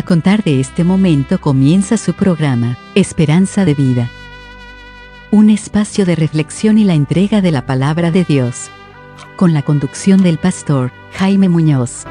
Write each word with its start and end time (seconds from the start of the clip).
A 0.00 0.02
contar 0.02 0.42
de 0.42 0.60
este 0.60 0.82
momento 0.82 1.38
comienza 1.42 1.98
su 1.98 2.14
programa, 2.14 2.78
Esperanza 2.94 3.66
de 3.66 3.74
Vida. 3.74 4.08
Un 5.30 5.50
espacio 5.50 6.06
de 6.06 6.16
reflexión 6.16 6.78
y 6.78 6.84
la 6.84 6.94
entrega 6.94 7.42
de 7.42 7.50
la 7.50 7.66
palabra 7.66 8.10
de 8.10 8.24
Dios. 8.24 8.70
Con 9.36 9.52
la 9.52 9.60
conducción 9.60 10.22
del 10.22 10.38
pastor 10.38 10.90
Jaime 11.12 11.50
Muñoz. 11.50 12.06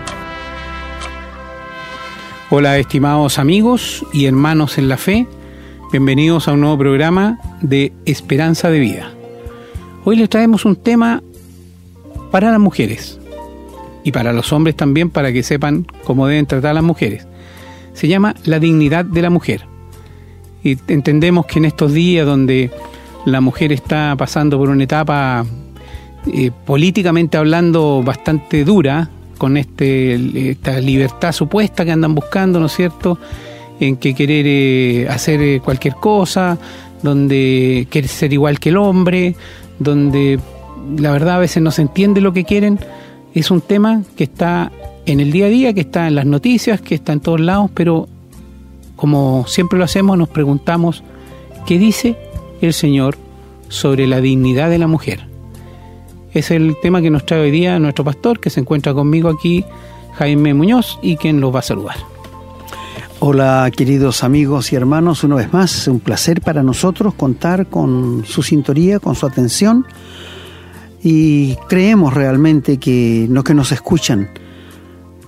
Hola 2.52 2.77
estimados 2.77 3.39
amigos 3.39 4.05
y 4.13 4.27
hermanos 4.27 4.77
en 4.77 4.87
la 4.87 4.97
fe, 4.97 5.25
bienvenidos 5.91 6.47
a 6.47 6.51
un 6.51 6.61
nuevo 6.61 6.77
programa 6.77 7.39
de 7.59 7.91
Esperanza 8.05 8.69
de 8.69 8.81
Vida. 8.81 9.11
Hoy 10.05 10.15
les 10.15 10.29
traemos 10.29 10.63
un 10.63 10.75
tema 10.75 11.23
para 12.29 12.51
las 12.51 12.59
mujeres 12.59 13.19
y 14.04 14.11
para 14.11 14.32
los 14.32 14.54
hombres 14.54 14.75
también 14.75 15.10
para 15.10 15.33
que 15.33 15.42
sepan 15.42 15.87
cómo 16.04 16.28
deben 16.28 16.46
tratar 16.46 16.69
a 16.69 16.75
las 16.75 16.83
mujeres 16.83 17.29
se 17.99 18.07
llama 18.07 18.33
La 18.45 18.59
dignidad 18.59 19.03
de 19.03 19.21
la 19.21 19.29
mujer. 19.29 19.65
Y 20.63 20.77
entendemos 20.87 21.45
que 21.45 21.59
en 21.59 21.65
estos 21.65 21.91
días 21.91 22.25
donde 22.25 22.71
la 23.25 23.41
mujer 23.41 23.73
está 23.73 24.15
pasando 24.17 24.57
por 24.57 24.69
una 24.69 24.85
etapa 24.85 25.45
eh, 26.33 26.49
políticamente 26.65 27.37
hablando 27.37 28.01
bastante 28.01 28.63
dura, 28.63 29.09
con 29.37 29.57
este, 29.57 30.51
esta 30.51 30.79
libertad 30.79 31.33
supuesta 31.33 31.83
que 31.83 31.91
andan 31.91 32.16
buscando, 32.16 32.58
¿no 32.61 32.67
es 32.67 32.73
cierto?, 32.73 33.17
en 33.81 33.97
que 33.97 34.13
querer 34.13 34.45
eh, 34.47 35.08
hacer 35.09 35.41
eh, 35.41 35.61
cualquier 35.61 35.95
cosa, 35.95 36.58
donde 37.03 37.86
quiere 37.89 38.08
ser 38.08 38.31
igual 38.31 38.61
que 38.61 38.69
el 38.69 38.77
hombre, 38.77 39.36
donde 39.77 40.39
la 40.97 41.11
verdad 41.11 41.36
a 41.36 41.39
veces 41.39 41.61
no 41.61 41.72
se 41.72 41.81
entiende 41.81 42.22
lo 42.22 42.31
que 42.31 42.45
quieren, 42.45 42.80
es 43.33 43.52
un 43.52 43.59
tema 43.59 44.03
que 44.16 44.23
está 44.23 44.72
en 45.11 45.19
el 45.19 45.31
día 45.31 45.47
a 45.47 45.49
día, 45.49 45.73
que 45.73 45.81
está 45.81 46.08
en 46.08 46.16
las 46.16 46.25
noticias, 46.25 46.81
que 46.81 46.95
está 46.95 47.14
en 47.14 47.20
todos 47.20 47.39
lados, 47.39 47.72
pero 47.73 48.08
como 48.95 49.45
siempre 49.47 49.80
lo 49.80 49.86
hacemos, 49.86 50.17
nos 50.17 50.30
preguntamos 50.30 51.03
qué 51.66 51.80
dice 51.80 52.16
el 52.61 52.73
Señor 52.73 53.17
sobre 53.69 54.06
la 54.06 54.22
dignidad 54.22 54.69
de 54.69 54.78
la 54.78 54.88
mujer. 54.88 55.25
Es 56.31 56.52
el 56.52 56.75
tema 56.81 57.02
que 57.02 57.09
nos 57.09 57.25
trae 57.25 57.42
hoy 57.42 57.52
día 57.52 57.80
nuestro 57.80 58.03
pastor, 58.03 58.39
que 58.39 58.52
se 58.52 58.59
encuentra 58.59 58.94
conmigo 58.94 59.30
aquí, 59.30 59.66
Jaime 60.14 60.53
Muñoz, 60.53 61.00
y 61.02 61.17
quien 61.17 61.41
los 61.41 61.53
va 61.53 61.59
a 61.59 61.64
saludar. 61.64 61.97
Hola 63.19 63.69
queridos 63.75 64.23
amigos 64.23 64.72
y 64.72 64.75
hermanos, 64.75 65.23
una 65.23 65.36
vez 65.36 65.52
más, 65.52 65.75
es 65.75 65.88
un 65.88 66.00
placer 66.00 66.41
para 66.41 66.62
nosotros 66.62 67.16
contar 67.16 67.66
con 67.66 68.23
su 68.25 68.44
sintonía, 68.44 69.00
con 69.00 69.16
su 69.16 69.25
atención, 69.25 69.88
y 71.02 71.56
creemos 71.67 72.14
realmente 72.14 72.78
que 72.78 73.28
los 73.30 73.44
que 73.44 73.56
nos 73.56 73.72
escuchan, 73.72 74.30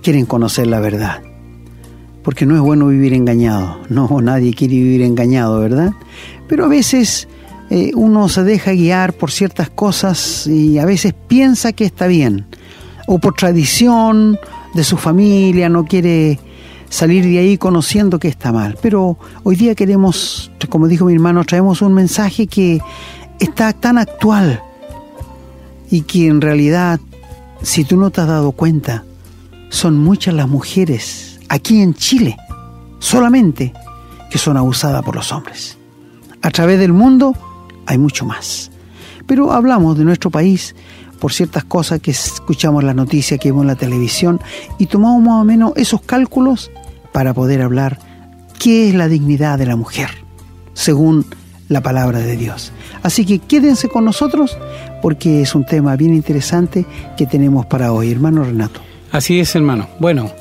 quieren 0.02 0.26
conocer 0.26 0.68
la 0.68 0.80
verdad. 0.80 1.22
Porque 2.24 2.46
no 2.46 2.56
es 2.56 2.62
bueno 2.62 2.88
vivir 2.88 3.14
engañado. 3.14 3.80
No, 3.90 4.22
nadie 4.22 4.54
quiere 4.54 4.76
vivir 4.76 5.02
engañado, 5.02 5.60
¿verdad? 5.60 5.92
Pero 6.48 6.66
a 6.66 6.68
veces 6.68 7.28
eh, 7.70 7.92
uno 7.96 8.30
se 8.30 8.44
deja 8.44 8.74
guiar 8.74 9.14
por 9.14 9.32
ciertas 9.32 9.70
cosas 9.70 10.46
y 10.46 10.78
a 10.78 10.86
veces 10.86 11.14
piensa 11.28 11.72
que 11.72 11.86
está 11.86 12.08
bien. 12.08 12.46
O 13.08 13.20
por 13.20 13.34
tradición 13.34 14.38
de 14.74 14.84
su 14.84 14.98
familia, 14.98 15.70
no 15.70 15.86
quiere 15.86 16.40
salir 16.90 17.24
de 17.24 17.40
ahí 17.40 17.58
conociendo 17.58 18.20
que 18.20 18.28
está 18.28 18.52
mal. 18.52 18.78
Pero 18.82 19.18
hoy 19.44 19.56
día 19.56 19.74
queremos, 19.74 20.52
como 20.70 20.88
dijo 20.88 21.06
mi 21.06 21.14
hermano, 21.14 21.44
traemos 21.44 21.82
un 21.82 21.94
mensaje 21.94 22.46
que 22.46 22.80
está 23.40 23.74
tan 23.74 23.98
actual 23.98 24.62
y 25.90 26.02
que 26.02 26.28
en 26.28 26.42
realidad, 26.42 27.00
si 27.62 27.84
tú 27.84 27.98
no 27.98 28.12
te 28.12 28.22
has 28.22 28.28
dado 28.28 28.52
cuenta, 28.52 29.04
son 29.72 29.98
muchas 29.98 30.36
las 30.36 30.48
mujeres 30.48 31.40
aquí 31.50 31.82
en 31.82 31.96
Chile, 31.96 32.38
solamente, 33.00 33.74
que 34.30 34.38
son 34.38 34.58
abusadas 34.58 35.02
por 35.02 35.16
los 35.16 35.32
hombres. 35.32 35.78
A 36.42 36.52
través 36.52 36.78
del 36.78 36.94
mundo 36.94 37.34
hay 37.88 37.98
mucho 37.98 38.26
más. 38.26 38.70
Pero 39.26 39.52
hablamos 39.54 39.98
de 39.98 40.04
nuestro 40.04 40.30
país 40.30 40.76
por 41.20 41.32
ciertas 41.32 41.64
cosas 41.64 42.02
que 42.02 42.12
escuchamos 42.12 42.82
en 42.82 42.88
la 42.88 42.94
noticia, 42.94 43.38
que 43.38 43.50
vemos 43.50 43.64
en 43.64 43.68
la 43.68 43.76
televisión, 43.76 44.42
y 44.78 44.88
tomamos 44.88 45.22
más 45.22 45.42
o 45.42 45.46
menos 45.46 45.74
esos 45.78 46.02
cálculos 46.02 46.70
para 47.14 47.34
poder 47.34 47.62
hablar 47.62 47.98
qué 48.60 48.90
es 48.90 48.96
la 48.96 49.08
dignidad 49.08 49.58
de 49.58 49.68
la 49.68 49.78
mujer, 49.78 50.10
según 50.74 51.26
la 51.70 51.82
palabra 51.82 52.20
de 52.20 52.36
Dios. 52.36 52.74
Así 53.04 53.26
que 53.26 53.40
quédense 53.40 53.88
con 53.88 54.04
nosotros 54.04 54.58
porque 55.02 55.42
es 55.42 55.56
un 55.56 55.66
tema 55.66 55.96
bien 55.96 56.14
interesante 56.14 56.86
que 57.16 57.26
tenemos 57.26 57.66
para 57.68 57.94
hoy, 57.94 58.12
hermano 58.12 58.44
Renato. 58.44 58.82
Así 59.12 59.40
es, 59.40 59.56
hermano. 59.56 59.88
Bueno, 60.00 60.32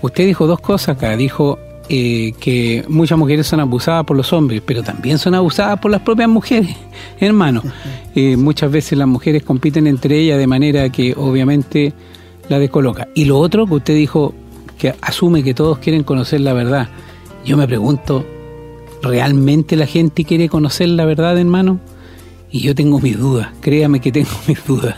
usted 0.00 0.26
dijo 0.26 0.46
dos 0.46 0.60
cosas 0.60 0.96
acá. 0.96 1.16
Dijo 1.16 1.58
eh, 1.88 2.32
que 2.40 2.84
muchas 2.88 3.18
mujeres 3.18 3.46
son 3.46 3.60
abusadas 3.60 4.04
por 4.04 4.16
los 4.16 4.32
hombres, 4.32 4.62
pero 4.64 4.82
también 4.82 5.18
son 5.18 5.34
abusadas 5.34 5.78
por 5.80 5.90
las 5.90 6.00
propias 6.00 6.28
mujeres, 6.28 6.76
hermano. 7.20 7.62
Eh, 8.14 8.36
muchas 8.36 8.70
veces 8.70 8.96
las 8.98 9.08
mujeres 9.08 9.42
compiten 9.42 9.86
entre 9.86 10.18
ellas 10.18 10.38
de 10.38 10.46
manera 10.46 10.88
que 10.90 11.14
obviamente 11.16 11.92
la 12.48 12.58
descoloca. 12.58 13.08
Y 13.14 13.24
lo 13.24 13.38
otro 13.38 13.66
que 13.66 13.74
usted 13.74 13.94
dijo, 13.94 14.34
que 14.78 14.94
asume 15.00 15.44
que 15.44 15.54
todos 15.54 15.78
quieren 15.78 16.02
conocer 16.02 16.40
la 16.40 16.52
verdad. 16.52 16.88
Yo 17.44 17.56
me 17.56 17.66
pregunto, 17.66 18.24
¿realmente 19.02 19.76
la 19.76 19.86
gente 19.86 20.24
quiere 20.24 20.48
conocer 20.48 20.88
la 20.88 21.04
verdad, 21.04 21.38
hermano? 21.38 21.78
Y 22.50 22.60
yo 22.60 22.74
tengo 22.74 23.00
mis 23.00 23.18
dudas, 23.18 23.48
créame 23.60 24.00
que 24.00 24.10
tengo 24.10 24.30
mis 24.48 24.64
dudas. 24.64 24.96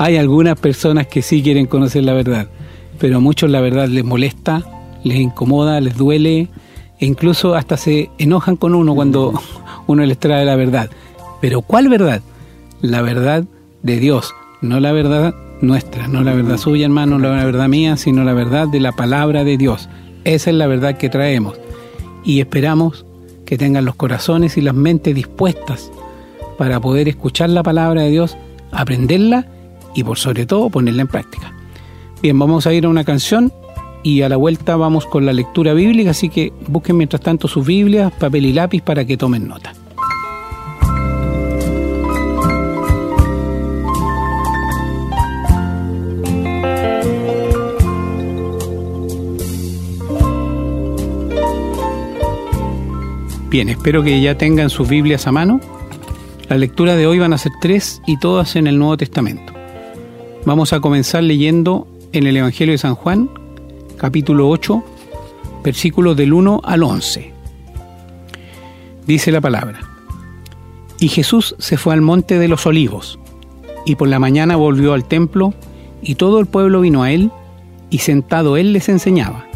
Hay 0.00 0.16
algunas 0.16 0.58
personas 0.58 1.08
que 1.08 1.20
sí 1.20 1.42
quieren 1.42 1.66
conocer 1.66 2.04
la 2.04 2.14
verdad, 2.14 2.48
pero 2.98 3.18
a 3.18 3.20
muchos 3.20 3.50
la 3.50 3.60
verdad 3.60 3.86
les 3.86 4.02
molesta, 4.02 4.62
les 5.04 5.18
incomoda, 5.18 5.78
les 5.78 5.94
duele 5.94 6.48
e 6.98 7.04
incluso 7.04 7.54
hasta 7.54 7.76
se 7.76 8.08
enojan 8.16 8.56
con 8.56 8.74
uno 8.74 8.94
cuando 8.94 9.38
uno 9.86 10.06
les 10.06 10.16
trae 10.16 10.46
la 10.46 10.56
verdad. 10.56 10.88
Pero 11.42 11.60
¿cuál 11.60 11.90
verdad? 11.90 12.22
La 12.80 13.02
verdad 13.02 13.44
de 13.82 14.00
Dios, 14.00 14.34
no 14.62 14.80
la 14.80 14.92
verdad 14.92 15.34
nuestra, 15.60 16.08
no 16.08 16.22
la 16.22 16.32
verdad 16.32 16.56
suya, 16.56 16.86
hermano, 16.86 17.18
no 17.18 17.36
la 17.36 17.44
verdad 17.44 17.68
mía, 17.68 17.98
sino 17.98 18.24
la 18.24 18.32
verdad 18.32 18.68
de 18.68 18.80
la 18.80 18.92
palabra 18.92 19.44
de 19.44 19.58
Dios. 19.58 19.90
Esa 20.24 20.48
es 20.48 20.56
la 20.56 20.66
verdad 20.66 20.96
que 20.96 21.10
traemos. 21.10 21.60
Y 22.24 22.40
esperamos 22.40 23.04
que 23.44 23.58
tengan 23.58 23.84
los 23.84 23.96
corazones 23.96 24.56
y 24.56 24.62
las 24.62 24.74
mentes 24.74 25.14
dispuestas 25.14 25.92
para 26.56 26.80
poder 26.80 27.06
escuchar 27.06 27.50
la 27.50 27.62
palabra 27.62 28.00
de 28.00 28.10
Dios, 28.10 28.38
aprenderla 28.72 29.46
y 29.94 30.04
por 30.04 30.18
sobre 30.18 30.46
todo 30.46 30.70
ponerla 30.70 31.02
en 31.02 31.08
práctica. 31.08 31.52
Bien, 32.22 32.38
vamos 32.38 32.66
a 32.66 32.72
ir 32.72 32.84
a 32.84 32.88
una 32.88 33.04
canción 33.04 33.52
y 34.02 34.22
a 34.22 34.28
la 34.28 34.36
vuelta 34.36 34.76
vamos 34.76 35.06
con 35.06 35.26
la 35.26 35.32
lectura 35.32 35.74
bíblica, 35.74 36.10
así 36.10 36.28
que 36.28 36.52
busquen 36.68 36.96
mientras 36.96 37.22
tanto 37.22 37.48
sus 37.48 37.66
Biblias, 37.66 38.12
papel 38.12 38.46
y 38.46 38.52
lápiz 38.52 38.82
para 38.82 39.04
que 39.04 39.16
tomen 39.16 39.48
nota. 39.48 39.72
Bien, 53.50 53.68
espero 53.68 54.04
que 54.04 54.20
ya 54.20 54.38
tengan 54.38 54.70
sus 54.70 54.88
Biblias 54.88 55.26
a 55.26 55.32
mano. 55.32 55.60
La 56.48 56.56
lectura 56.56 56.94
de 56.94 57.08
hoy 57.08 57.18
van 57.18 57.32
a 57.32 57.38
ser 57.38 57.50
tres 57.60 58.00
y 58.06 58.16
todas 58.16 58.54
en 58.54 58.68
el 58.68 58.78
Nuevo 58.78 58.96
Testamento. 58.96 59.59
Vamos 60.46 60.72
a 60.72 60.80
comenzar 60.80 61.22
leyendo 61.22 61.86
en 62.12 62.26
el 62.26 62.34
Evangelio 62.34 62.72
de 62.72 62.78
San 62.78 62.94
Juan, 62.94 63.28
capítulo 63.98 64.48
8, 64.48 64.82
versículos 65.62 66.16
del 66.16 66.32
1 66.32 66.62
al 66.64 66.82
11. 66.82 67.30
Dice 69.06 69.32
la 69.32 69.42
palabra. 69.42 69.80
Y 70.98 71.08
Jesús 71.08 71.54
se 71.58 71.76
fue 71.76 71.92
al 71.92 72.00
monte 72.00 72.38
de 72.38 72.48
los 72.48 72.64
olivos, 72.64 73.18
y 73.84 73.96
por 73.96 74.08
la 74.08 74.18
mañana 74.18 74.56
volvió 74.56 74.94
al 74.94 75.04
templo, 75.04 75.52
y 76.00 76.14
todo 76.14 76.40
el 76.40 76.46
pueblo 76.46 76.80
vino 76.80 77.02
a 77.02 77.12
él, 77.12 77.30
y 77.90 77.98
sentado 77.98 78.56
él 78.56 78.72
les 78.72 78.88
enseñaba. 78.88 79.46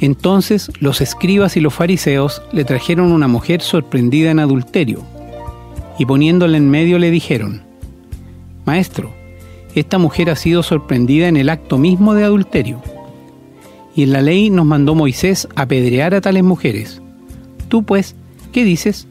Entonces 0.00 0.70
los 0.78 1.00
escribas 1.00 1.56
y 1.56 1.60
los 1.60 1.74
fariseos 1.74 2.40
le 2.52 2.64
trajeron 2.64 3.10
una 3.10 3.26
mujer 3.26 3.62
sorprendida 3.62 4.30
en 4.30 4.38
adulterio, 4.38 5.02
y 5.98 6.06
poniéndola 6.06 6.56
en 6.56 6.70
medio 6.70 7.00
le 7.00 7.10
dijeron, 7.10 7.62
Maestro, 8.64 9.19
esta 9.74 9.98
mujer 9.98 10.30
ha 10.30 10.36
sido 10.36 10.62
sorprendida 10.62 11.28
en 11.28 11.36
el 11.36 11.48
acto 11.48 11.78
mismo 11.78 12.14
de 12.14 12.24
adulterio. 12.24 12.82
Y 13.94 14.02
en 14.02 14.12
la 14.12 14.20
ley 14.20 14.50
nos 14.50 14.66
mandó 14.66 14.94
Moisés 14.94 15.48
apedrear 15.54 16.14
a 16.14 16.20
tales 16.20 16.42
mujeres. 16.42 17.00
Tú 17.68 17.84
pues, 17.84 18.16
¿qué 18.52 18.64
dices? 18.64 19.06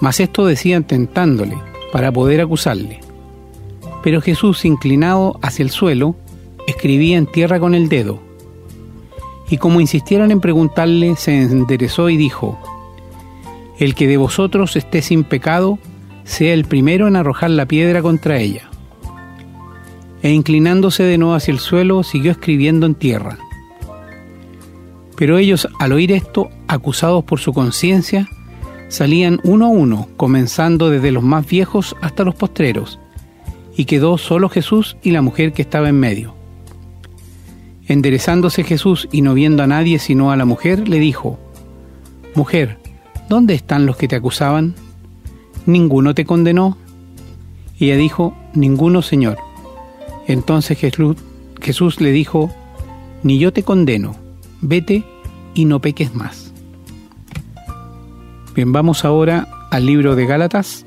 Mas 0.00 0.18
esto 0.20 0.44
decían 0.46 0.84
tentándole, 0.84 1.56
para 1.92 2.10
poder 2.10 2.40
acusarle. 2.40 3.00
Pero 4.02 4.20
Jesús, 4.20 4.64
inclinado 4.64 5.38
hacia 5.40 5.62
el 5.62 5.70
suelo, 5.70 6.16
escribía 6.66 7.16
en 7.16 7.26
tierra 7.26 7.60
con 7.60 7.74
el 7.74 7.88
dedo. 7.88 8.20
Y 9.48 9.58
como 9.58 9.80
insistieron 9.80 10.30
en 10.30 10.40
preguntarle, 10.40 11.14
se 11.16 11.42
enderezó 11.42 12.08
y 12.10 12.16
dijo, 12.16 12.58
El 13.78 13.94
que 13.94 14.08
de 14.08 14.16
vosotros 14.16 14.74
esté 14.74 15.00
sin 15.00 15.22
pecado, 15.22 15.78
sea 16.24 16.54
el 16.54 16.64
primero 16.64 17.06
en 17.06 17.16
arrojar 17.16 17.50
la 17.50 17.66
piedra 17.66 18.02
contra 18.02 18.38
ella 18.38 18.70
e 20.24 20.30
inclinándose 20.30 21.02
de 21.02 21.18
nuevo 21.18 21.34
hacia 21.34 21.52
el 21.52 21.58
suelo, 21.58 22.02
siguió 22.02 22.32
escribiendo 22.32 22.86
en 22.86 22.94
tierra. 22.94 23.36
Pero 25.16 25.36
ellos, 25.36 25.68
al 25.78 25.92
oír 25.92 26.12
esto, 26.12 26.48
acusados 26.66 27.24
por 27.24 27.40
su 27.40 27.52
conciencia, 27.52 28.26
salían 28.88 29.38
uno 29.44 29.66
a 29.66 29.68
uno, 29.68 30.08
comenzando 30.16 30.88
desde 30.88 31.12
los 31.12 31.22
más 31.22 31.46
viejos 31.46 31.94
hasta 32.00 32.24
los 32.24 32.34
postreros, 32.34 32.98
y 33.76 33.84
quedó 33.84 34.16
solo 34.16 34.48
Jesús 34.48 34.96
y 35.02 35.10
la 35.10 35.20
mujer 35.20 35.52
que 35.52 35.60
estaba 35.60 35.90
en 35.90 36.00
medio. 36.00 36.34
Enderezándose 37.86 38.64
Jesús 38.64 39.10
y 39.12 39.20
no 39.20 39.34
viendo 39.34 39.62
a 39.62 39.66
nadie 39.66 39.98
sino 39.98 40.30
a 40.30 40.36
la 40.36 40.46
mujer, 40.46 40.88
le 40.88 41.00
dijo, 41.00 41.38
Mujer, 42.34 42.78
¿dónde 43.28 43.52
están 43.52 43.84
los 43.84 43.98
que 43.98 44.08
te 44.08 44.16
acusaban? 44.16 44.74
¿Ninguno 45.66 46.14
te 46.14 46.24
condenó? 46.24 46.78
Y 47.78 47.90
ella 47.90 47.98
dijo, 47.98 48.34
Ninguno, 48.54 49.02
Señor. 49.02 49.36
Entonces 50.26 50.78
Jesús, 51.60 52.00
le 52.00 52.12
dijo, 52.12 52.50
Ni 53.22 53.38
yo 53.38 53.52
te 53.52 53.62
condeno, 53.62 54.16
vete 54.60 55.04
y 55.54 55.64
no 55.66 55.80
peques 55.80 56.14
más. 56.14 56.52
Bien, 58.54 58.72
vamos 58.72 59.04
ahora 59.04 59.48
al 59.70 59.86
libro 59.86 60.14
de 60.14 60.26
Gálatas, 60.26 60.86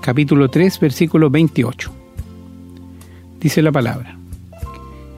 capítulo 0.00 0.50
3, 0.50 0.78
versículo 0.80 1.30
28. 1.30 1.90
Dice 3.40 3.62
la 3.62 3.72
palabra, 3.72 4.16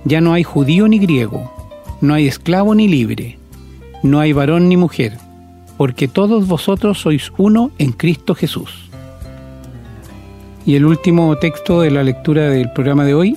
ya 0.05 0.21
no 0.21 0.32
hay 0.32 0.44
judío 0.44 0.88
ni 0.88 0.99
griego, 0.99 1.50
no 2.00 2.15
hay 2.15 2.26
esclavo 2.26 2.75
ni 2.75 2.88
libre, 2.88 3.38
no 4.03 4.21
hay 4.21 4.32
varón 4.32 4.69
ni 4.69 4.76
mujer, 4.76 5.19
porque 5.76 6.09
todos 6.09 6.47
vosotros 6.47 7.00
sois 7.00 7.32
uno 7.37 7.71
en 7.79 7.93
Cristo 7.93 8.35
Jesús. 8.35 8.91
Y 10.66 10.76
el 10.76 10.87
último 10.87 11.37
texto 11.37 11.82
de 11.82 11.90
la 11.90 12.02
lectura 12.02 12.49
del 12.49 12.72
programa 12.72 13.05
de 13.05 13.12
hoy, 13.12 13.37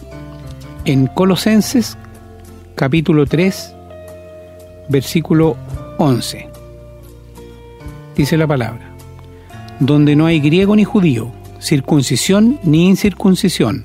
en 0.86 1.08
Colosenses 1.08 1.98
capítulo 2.76 3.26
3, 3.26 3.76
versículo 4.88 5.58
11. 5.98 6.50
Dice 8.16 8.38
la 8.38 8.48
palabra, 8.48 8.94
donde 9.82 10.16
no 10.16 10.26
hay 10.26 10.40
griego 10.40 10.74
ni 10.78 10.86
judío, 10.86 11.30
circuncisión 11.60 12.60
ni 12.64 12.88
incircuncisión, 12.88 13.84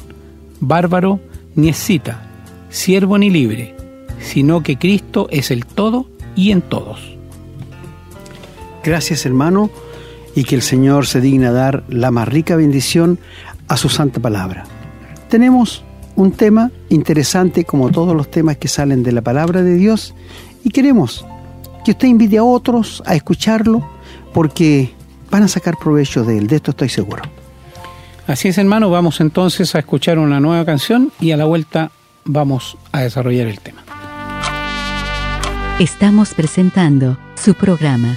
bárbaro 0.60 1.18
ni 1.56 1.68
escita, 1.68 2.22
siervo 2.70 3.18
ni 3.18 3.28
libre, 3.28 3.74
sino 4.20 4.62
que 4.62 4.78
Cristo 4.78 5.26
es 5.30 5.50
el 5.50 5.66
todo 5.66 6.06
y 6.36 6.52
en 6.52 6.62
todos. 6.62 7.16
Gracias 8.84 9.26
hermano 9.26 9.68
y 10.34 10.44
que 10.44 10.54
el 10.54 10.62
Señor 10.62 11.06
se 11.06 11.20
digna 11.20 11.52
dar 11.52 11.84
la 11.88 12.10
más 12.10 12.28
rica 12.28 12.56
bendición 12.56 13.18
a 13.68 13.76
su 13.76 13.88
santa 13.88 14.20
palabra. 14.20 14.64
Tenemos 15.28 15.84
un 16.14 16.32
tema 16.32 16.70
interesante 16.88 17.64
como 17.64 17.90
todos 17.90 18.14
los 18.14 18.30
temas 18.30 18.56
que 18.56 18.68
salen 18.68 19.02
de 19.02 19.12
la 19.12 19.22
palabra 19.22 19.62
de 19.62 19.74
Dios 19.74 20.14
y 20.64 20.70
queremos 20.70 21.24
que 21.84 21.92
usted 21.92 22.08
invite 22.08 22.38
a 22.38 22.44
otros 22.44 23.02
a 23.06 23.14
escucharlo 23.14 23.86
porque 24.32 24.92
van 25.30 25.42
a 25.42 25.48
sacar 25.48 25.76
provecho 25.78 26.24
de 26.24 26.38
él, 26.38 26.46
de 26.46 26.56
esto 26.56 26.72
estoy 26.72 26.88
seguro. 26.88 27.22
Así 28.26 28.48
es 28.48 28.58
hermano, 28.58 28.90
vamos 28.90 29.20
entonces 29.20 29.74
a 29.74 29.80
escuchar 29.80 30.18
una 30.18 30.38
nueva 30.38 30.64
canción 30.64 31.12
y 31.20 31.32
a 31.32 31.36
la 31.36 31.44
vuelta 31.44 31.90
vamos 32.24 32.76
a 32.92 33.00
desarrollar 33.00 33.48
el 33.48 33.60
tema. 33.60 33.82
Estamos 35.80 36.34
presentando 36.34 37.18
su 37.34 37.54
programa, 37.54 38.16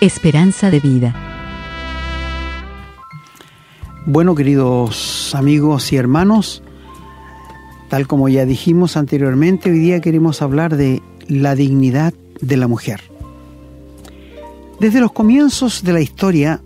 Esperanza 0.00 0.70
de 0.70 0.80
Vida. 0.80 1.23
Bueno, 4.06 4.34
queridos 4.34 5.34
amigos 5.34 5.92
y 5.92 5.96
hermanos, 5.96 6.62
Tal 7.88 8.08
como 8.08 8.28
ya 8.28 8.44
dijimos 8.44 8.96
anteriormente, 8.96 9.70
hoy 9.70 9.78
día 9.78 10.00
queremos 10.00 10.42
hablar 10.42 10.76
de 10.76 11.00
la 11.28 11.54
dignidad 11.54 12.12
de 12.40 12.56
la 12.56 12.66
mujer. 12.66 13.02
Desde 14.80 15.00
los 15.00 15.12
comienzos 15.12 15.84
de 15.84 15.92
la 15.92 16.00
historia, 16.00 16.60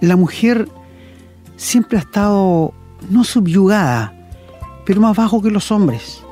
la 0.00 0.14
mujer 0.14 0.68
siempre 1.56 1.98
ha 1.98 2.02
estado 2.02 2.72
no 3.10 3.24
subyugada, 3.24 4.14
pero 4.86 5.00
más 5.00 5.16
bajo 5.16 5.42
que 5.42 5.50
los 5.50 5.72
hombres. 5.72 6.22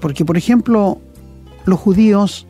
Porque, 0.00 0.26
por 0.26 0.36
ejemplo, 0.36 0.98
los 1.64 1.80
judíos 1.80 2.46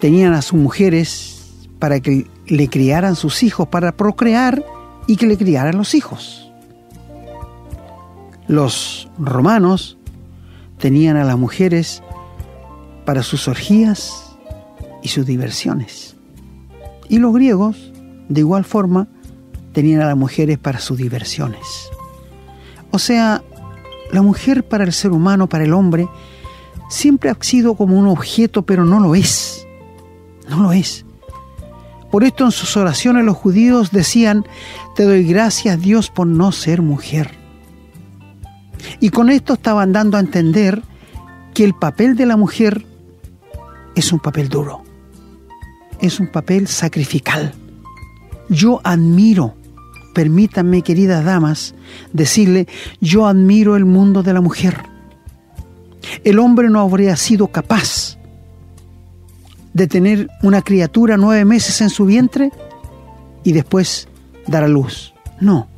tenían 0.00 0.32
a 0.32 0.42
sus 0.42 0.58
mujeres 0.58 1.68
para 1.78 2.00
que 2.00 2.26
le 2.48 2.68
criaran 2.68 3.14
sus 3.14 3.44
hijos, 3.44 3.68
para 3.68 3.92
procrear 3.92 4.64
y 5.06 5.16
que 5.16 5.26
le 5.26 5.36
criaran 5.36 5.76
los 5.76 5.94
hijos. 5.94 6.50
Los 8.46 9.08
romanos 9.18 9.96
tenían 10.78 11.16
a 11.16 11.24
las 11.24 11.38
mujeres 11.38 12.02
para 13.04 13.22
sus 13.22 13.48
orgías 13.48 14.36
y 15.02 15.08
sus 15.08 15.26
diversiones. 15.26 16.16
Y 17.08 17.18
los 17.18 17.34
griegos, 17.34 17.92
de 18.28 18.40
igual 18.40 18.64
forma, 18.64 19.08
tenían 19.72 20.02
a 20.02 20.06
las 20.06 20.16
mujeres 20.16 20.58
para 20.58 20.78
sus 20.78 20.98
diversiones. 20.98 21.90
O 22.90 22.98
sea, 22.98 23.42
la 24.12 24.22
mujer 24.22 24.66
para 24.66 24.84
el 24.84 24.92
ser 24.92 25.12
humano, 25.12 25.48
para 25.48 25.64
el 25.64 25.72
hombre, 25.72 26.08
siempre 26.88 27.30
ha 27.30 27.36
sido 27.40 27.74
como 27.74 27.98
un 27.98 28.08
objeto, 28.08 28.62
pero 28.62 28.84
no 28.84 29.00
lo 29.00 29.14
es. 29.14 29.66
No 30.48 30.60
lo 30.60 30.72
es. 30.72 31.04
Por 32.10 32.24
esto 32.24 32.44
en 32.44 32.50
sus 32.50 32.76
oraciones 32.76 33.24
los 33.24 33.36
judíos 33.36 33.92
decían, 33.92 34.44
te 34.96 35.04
doy 35.04 35.24
gracias 35.24 35.80
Dios 35.80 36.10
por 36.10 36.26
no 36.26 36.52
ser 36.52 36.82
mujer. 36.82 37.30
Y 38.98 39.10
con 39.10 39.30
esto 39.30 39.54
estaban 39.54 39.92
dando 39.92 40.16
a 40.16 40.20
entender 40.20 40.82
que 41.54 41.64
el 41.64 41.74
papel 41.74 42.16
de 42.16 42.26
la 42.26 42.36
mujer 42.36 42.84
es 43.94 44.12
un 44.12 44.18
papel 44.18 44.48
duro, 44.48 44.82
es 46.00 46.20
un 46.20 46.26
papel 46.28 46.66
sacrificial. 46.66 47.54
Yo 48.48 48.80
admiro, 48.82 49.54
permítanme 50.14 50.82
queridas 50.82 51.24
damas, 51.24 51.74
decirle, 52.12 52.66
yo 53.00 53.26
admiro 53.26 53.76
el 53.76 53.84
mundo 53.84 54.22
de 54.22 54.32
la 54.32 54.40
mujer. 54.40 54.82
El 56.24 56.38
hombre 56.38 56.68
no 56.70 56.80
habría 56.80 57.16
sido 57.16 57.48
capaz 57.48 58.18
de 59.72 59.86
tener 59.86 60.28
una 60.42 60.62
criatura 60.62 61.16
nueve 61.16 61.44
meses 61.44 61.80
en 61.80 61.90
su 61.90 62.06
vientre 62.06 62.50
y 63.44 63.52
después 63.52 64.08
dar 64.46 64.64
a 64.64 64.68
luz. 64.68 65.14
No, 65.40 65.68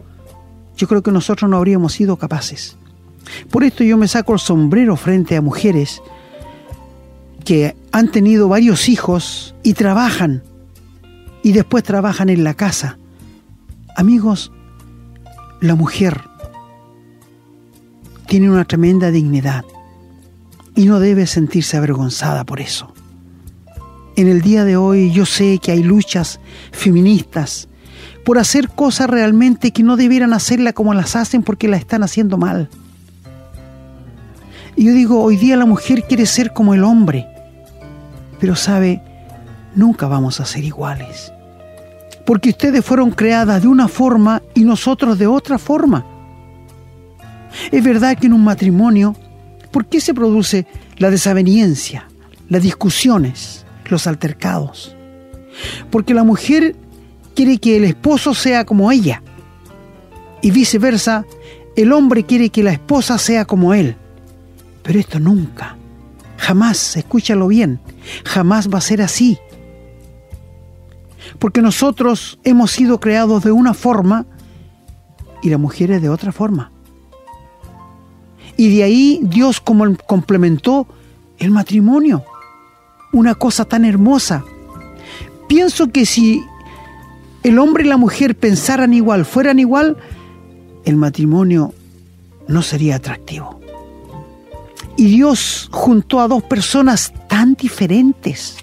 yo 0.77 0.89
creo 0.89 1.03
que 1.03 1.13
nosotros 1.13 1.51
no 1.51 1.57
habríamos 1.57 1.93
sido 1.93 2.17
capaces. 2.17 2.77
Por 3.51 3.65
esto 3.65 3.85
yo 3.85 3.97
me 3.97 4.09
saco 4.09 4.33
el 4.33 4.41
sombrero 4.41 4.97
frente 4.97 5.37
a 5.37 5.43
mujeres 5.43 6.03
que 7.45 7.77
han 7.93 8.11
tenido 8.11 8.49
varios 8.49 8.89
hijos 8.89 9.55
y 9.63 9.75
trabajan 9.75 10.43
y 11.43 11.53
después 11.53 11.85
trabajan 11.85 12.29
en 12.29 12.45
la 12.45 12.55
casa. 12.55 12.99
Amigos, 13.97 14.53
la 15.61 15.75
mujer 15.75 16.21
tiene 18.27 18.51
una 18.51 18.65
tremenda 18.65 19.11
dignidad 19.11 19.65
y 20.75 20.87
no 20.87 21.01
debe 21.01 21.27
sentirse 21.27 21.77
avergonzada 21.77 22.45
por 22.45 22.61
eso. 22.61 22.93
En 24.15 24.29
el 24.29 24.43
día 24.43 24.65
de 24.65 24.77
hoy 24.77 25.11
yo 25.11 25.25
sé 25.25 25.59
que 25.59 25.73
hay 25.73 25.83
luchas 25.83 26.39
feministas 26.71 27.69
por 28.25 28.39
hacer 28.39 28.69
cosas 28.69 29.09
realmente 29.09 29.73
que 29.73 29.83
no 29.83 29.97
debieran 29.97 30.35
hacerla 30.35 30.73
como 30.73 30.93
las 30.93 31.17
hacen 31.17 31.43
porque 31.43 31.67
la 31.67 31.79
están 31.79 32.03
haciendo 32.03 32.37
mal. 32.37 32.69
Y 34.77 34.85
yo 34.85 34.93
digo, 34.93 35.23
hoy 35.23 35.37
día 35.37 35.57
la 35.57 35.67
mujer 35.67 36.05
quiere 36.07 36.27
ser 36.27 36.53
como 36.53 36.75
el 36.75 36.85
hombre, 36.85 37.27
pero 38.39 38.55
sabe, 38.55 39.03
nunca 39.75 40.07
vamos 40.07 40.41
a 40.41 40.45
ser 40.45 40.65
iguales. 40.65 41.33
Porque 42.27 42.51
ustedes 42.51 42.85
fueron 42.85 43.11
creadas 43.11 43.63
de 43.63 43.69
una 43.69 43.89
forma 43.89 44.43
y 44.55 44.65
nosotros 44.65 45.19
de 45.19 45.27
otra 45.27 45.59
forma. 45.59 46.07
Es 47.71 47.83
verdad 47.83 48.17
que 48.17 48.27
en 48.27 48.35
un 48.35 48.45
matrimonio, 48.45 49.17
¿por 49.71 49.87
qué 49.87 50.01
se 50.01 50.15
produce 50.15 50.67
la 50.99 51.11
desaveniencia, 51.11 52.09
las 52.49 52.63
discusiones, 52.63 53.62
los 53.93 54.09
altercados? 54.09 54.97
Porque 55.91 56.15
la 56.15 56.25
mujer 56.25 56.75
quiere 57.35 57.59
que 57.59 57.77
el 57.77 57.85
esposo 57.85 58.35
sea 58.35 58.65
como 58.65 58.91
ella 58.91 59.23
y 60.41 60.51
viceversa, 60.51 61.25
el 61.77 61.93
hombre 61.93 62.25
quiere 62.25 62.51
que 62.51 62.63
la 62.63 62.73
esposa 62.73 63.19
sea 63.19 63.45
como 63.45 63.75
él. 63.75 63.97
Pero 64.83 64.99
esto 64.99 65.21
nunca, 65.21 65.77
jamás, 66.37 66.97
escúchalo 66.97 67.47
bien, 67.47 67.79
jamás 68.25 68.69
va 68.69 68.79
a 68.79 68.83
ser 68.83 69.01
así. 69.01 69.39
Porque 71.39 71.63
nosotros 71.63 72.39
hemos 72.43 72.73
sido 72.73 72.99
creados 72.99 73.45
de 73.45 73.53
una 73.53 73.75
forma 73.75 74.27
y 75.43 75.51
la 75.51 75.59
mujer 75.59 75.93
es 75.93 76.03
de 76.03 76.09
otra 76.09 76.33
forma. 76.33 76.73
Y 78.57 78.77
de 78.77 78.83
ahí 78.83 79.21
Dios 79.23 79.61
como 79.61 79.97
complementó 80.07 80.87
el 81.39 81.51
matrimonio. 81.51 82.25
Una 83.13 83.35
cosa 83.35 83.65
tan 83.65 83.85
hermosa. 83.85 84.45
Pienso 85.49 85.89
que 85.89 86.07
si 86.07 86.43
el 87.43 87.59
hombre 87.59 87.85
y 87.85 87.89
la 87.89 87.97
mujer 87.97 88.37
pensaran 88.37 88.95
igual, 88.95 89.25
fueran 89.25 89.59
igual, 89.59 89.97
el 90.85 90.97
matrimonio 90.97 91.75
no 92.49 92.63
sería 92.63 92.97
atractivo. 92.97 93.61
Y 94.97 95.07
Dios 95.07 95.69
juntó 95.73 96.21
a 96.21 96.29
dos 96.29 96.43
personas 96.43 97.13
tan 97.29 97.55
diferentes 97.55 98.57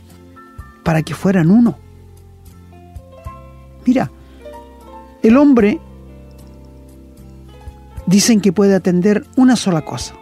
para 0.84 1.01
que 1.01 1.13
fueran 1.13 1.51
uno. 1.51 1.77
Mira, 3.86 4.12
el 5.22 5.38
hombre 5.38 5.79
dicen 8.06 8.41
que 8.41 8.53
puede 8.53 8.75
atender 8.75 9.25
una 9.36 9.56
sola 9.56 9.84
cosa. 9.84 10.13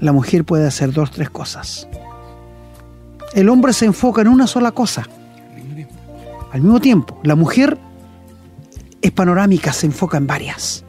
La 0.00 0.12
mujer 0.12 0.44
puede 0.44 0.66
hacer 0.66 0.92
dos, 0.92 1.10
tres 1.10 1.30
cosas. 1.30 1.88
El 3.36 3.50
hombre 3.50 3.74
se 3.74 3.84
enfoca 3.84 4.22
en 4.22 4.28
una 4.28 4.46
sola 4.46 4.72
cosa. 4.72 5.06
Al 6.52 6.62
mismo 6.62 6.80
tiempo, 6.80 7.20
la 7.22 7.34
mujer 7.34 7.76
es 9.02 9.10
panorámica, 9.12 9.74
se 9.74 9.84
enfoca 9.84 10.16
en 10.16 10.26
varias. 10.26 10.86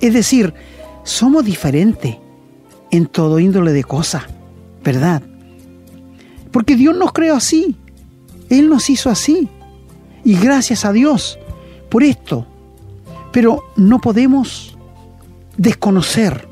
Es 0.00 0.14
decir, 0.14 0.54
somos 1.02 1.44
diferentes 1.44 2.18
en 2.92 3.06
todo 3.06 3.40
índole 3.40 3.72
de 3.72 3.82
cosas, 3.82 4.22
¿verdad? 4.84 5.22
Porque 6.52 6.76
Dios 6.76 6.96
nos 6.96 7.12
creó 7.12 7.34
así. 7.34 7.74
Él 8.48 8.68
nos 8.68 8.88
hizo 8.88 9.10
así. 9.10 9.48
Y 10.22 10.36
gracias 10.38 10.84
a 10.84 10.92
Dios 10.92 11.36
por 11.88 12.04
esto. 12.04 12.46
Pero 13.32 13.64
no 13.74 14.00
podemos 14.00 14.78
desconocer 15.56 16.48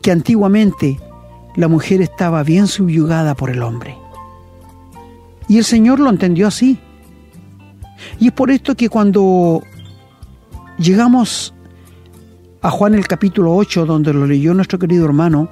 que 0.00 0.12
antiguamente 0.12 0.98
la 1.56 1.68
mujer 1.68 2.02
estaba 2.02 2.42
bien 2.42 2.66
subyugada 2.66 3.34
por 3.34 3.50
el 3.50 3.62
hombre. 3.62 3.96
Y 5.48 5.58
el 5.58 5.64
Señor 5.64 6.00
lo 6.00 6.10
entendió 6.10 6.46
así. 6.46 6.78
Y 8.20 8.28
es 8.28 8.32
por 8.32 8.50
esto 8.50 8.74
que 8.74 8.88
cuando 8.88 9.62
llegamos 10.78 11.54
a 12.60 12.70
Juan 12.70 12.94
el 12.94 13.06
capítulo 13.06 13.54
8, 13.54 13.86
donde 13.86 14.12
lo 14.12 14.26
leyó 14.26 14.52
nuestro 14.52 14.78
querido 14.78 15.06
hermano, 15.06 15.48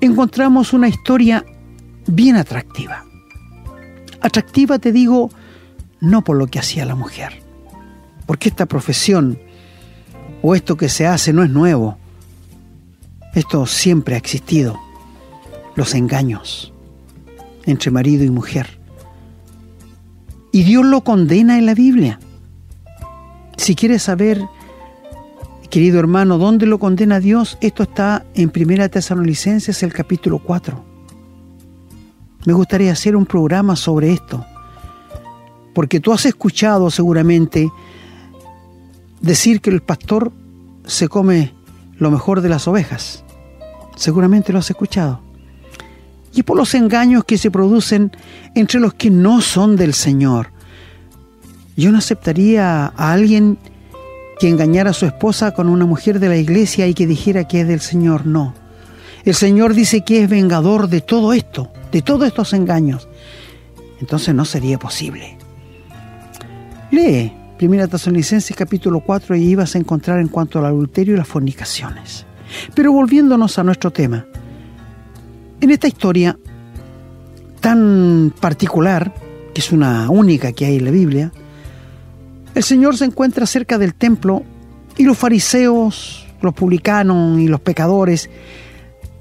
encontramos 0.00 0.72
una 0.72 0.88
historia 0.88 1.44
bien 2.06 2.36
atractiva. 2.36 3.04
Atractiva, 4.20 4.78
te 4.78 4.92
digo, 4.92 5.30
no 6.00 6.22
por 6.22 6.36
lo 6.36 6.46
que 6.46 6.58
hacía 6.58 6.84
la 6.84 6.94
mujer, 6.94 7.42
porque 8.26 8.48
esta 8.48 8.66
profesión 8.66 9.38
o 10.42 10.54
esto 10.54 10.76
que 10.76 10.88
se 10.88 11.06
hace 11.06 11.32
no 11.32 11.42
es 11.42 11.50
nuevo. 11.50 11.98
Esto 13.34 13.66
siempre 13.66 14.14
ha 14.14 14.18
existido. 14.18 14.78
Los 15.76 15.94
engaños 15.94 16.72
entre 17.64 17.90
marido 17.90 18.24
y 18.24 18.30
mujer. 18.30 18.78
Y 20.52 20.64
Dios 20.64 20.84
lo 20.84 21.02
condena 21.02 21.58
en 21.58 21.66
la 21.66 21.74
Biblia. 21.74 22.18
Si 23.56 23.74
quieres 23.74 24.02
saber, 24.02 24.42
querido 25.70 26.00
hermano, 26.00 26.38
dónde 26.38 26.66
lo 26.66 26.78
condena 26.78 27.20
Dios, 27.20 27.58
esto 27.60 27.84
está 27.84 28.24
en 28.34 28.50
Primera 28.50 28.88
Tesalonicenses, 28.88 29.82
el 29.82 29.92
capítulo 29.92 30.38
4. 30.38 30.84
Me 32.46 32.52
gustaría 32.52 32.92
hacer 32.92 33.14
un 33.16 33.26
programa 33.26 33.76
sobre 33.76 34.12
esto, 34.12 34.44
porque 35.74 36.00
tú 36.00 36.12
has 36.12 36.26
escuchado 36.26 36.90
seguramente 36.90 37.70
decir 39.20 39.60
que 39.60 39.70
el 39.70 39.82
pastor 39.82 40.32
se 40.86 41.08
come 41.08 41.52
lo 41.98 42.10
mejor 42.10 42.40
de 42.40 42.48
las 42.48 42.66
ovejas. 42.66 43.24
Seguramente 43.94 44.52
lo 44.52 44.58
has 44.58 44.70
escuchado. 44.70 45.29
Y 46.34 46.42
por 46.42 46.56
los 46.56 46.74
engaños 46.74 47.24
que 47.24 47.38
se 47.38 47.50
producen 47.50 48.12
entre 48.54 48.80
los 48.80 48.94
que 48.94 49.10
no 49.10 49.40
son 49.40 49.76
del 49.76 49.94
Señor. 49.94 50.52
Yo 51.76 51.90
no 51.90 51.98
aceptaría 51.98 52.86
a 52.86 53.12
alguien 53.12 53.58
que 54.38 54.48
engañara 54.48 54.90
a 54.90 54.94
su 54.94 55.06
esposa 55.06 55.52
con 55.52 55.68
una 55.68 55.86
mujer 55.86 56.20
de 56.20 56.28
la 56.28 56.36
iglesia 56.36 56.86
y 56.86 56.94
que 56.94 57.06
dijera 57.06 57.46
que 57.46 57.62
es 57.62 57.68
del 57.68 57.80
Señor. 57.80 58.26
No. 58.26 58.54
El 59.24 59.34
Señor 59.34 59.74
dice 59.74 60.02
que 60.02 60.22
es 60.22 60.30
vengador 60.30 60.88
de 60.88 61.00
todo 61.00 61.32
esto, 61.32 61.70
de 61.92 62.02
todos 62.02 62.26
estos 62.26 62.52
engaños. 62.52 63.08
Entonces 64.00 64.34
no 64.34 64.44
sería 64.44 64.78
posible. 64.78 65.36
Lee 66.90 67.32
Primera 67.60 67.86
Tesalonicenses 67.86 68.56
capítulo 68.56 69.00
4 69.00 69.36
y 69.36 69.42
ibas 69.42 69.74
a 69.74 69.78
encontrar 69.78 70.18
en 70.18 70.28
cuanto 70.28 70.58
al 70.58 70.64
adulterio 70.64 71.12
y 71.12 71.18
las 71.18 71.28
fornicaciones. 71.28 72.24
Pero 72.74 72.90
volviéndonos 72.90 73.58
a 73.58 73.62
nuestro 73.62 73.90
tema, 73.90 74.24
en 75.60 75.70
esta 75.70 75.88
historia 75.88 76.38
tan 77.60 78.32
particular, 78.40 79.12
que 79.54 79.60
es 79.60 79.72
una 79.72 80.10
única 80.10 80.52
que 80.52 80.66
hay 80.66 80.76
en 80.76 80.84
la 80.84 80.90
Biblia, 80.90 81.32
el 82.54 82.62
Señor 82.62 82.96
se 82.96 83.04
encuentra 83.04 83.46
cerca 83.46 83.78
del 83.78 83.94
templo 83.94 84.42
y 84.96 85.04
los 85.04 85.16
fariseos, 85.16 86.26
los 86.40 86.54
publicanos 86.54 87.38
y 87.38 87.48
los 87.48 87.60
pecadores 87.60 88.30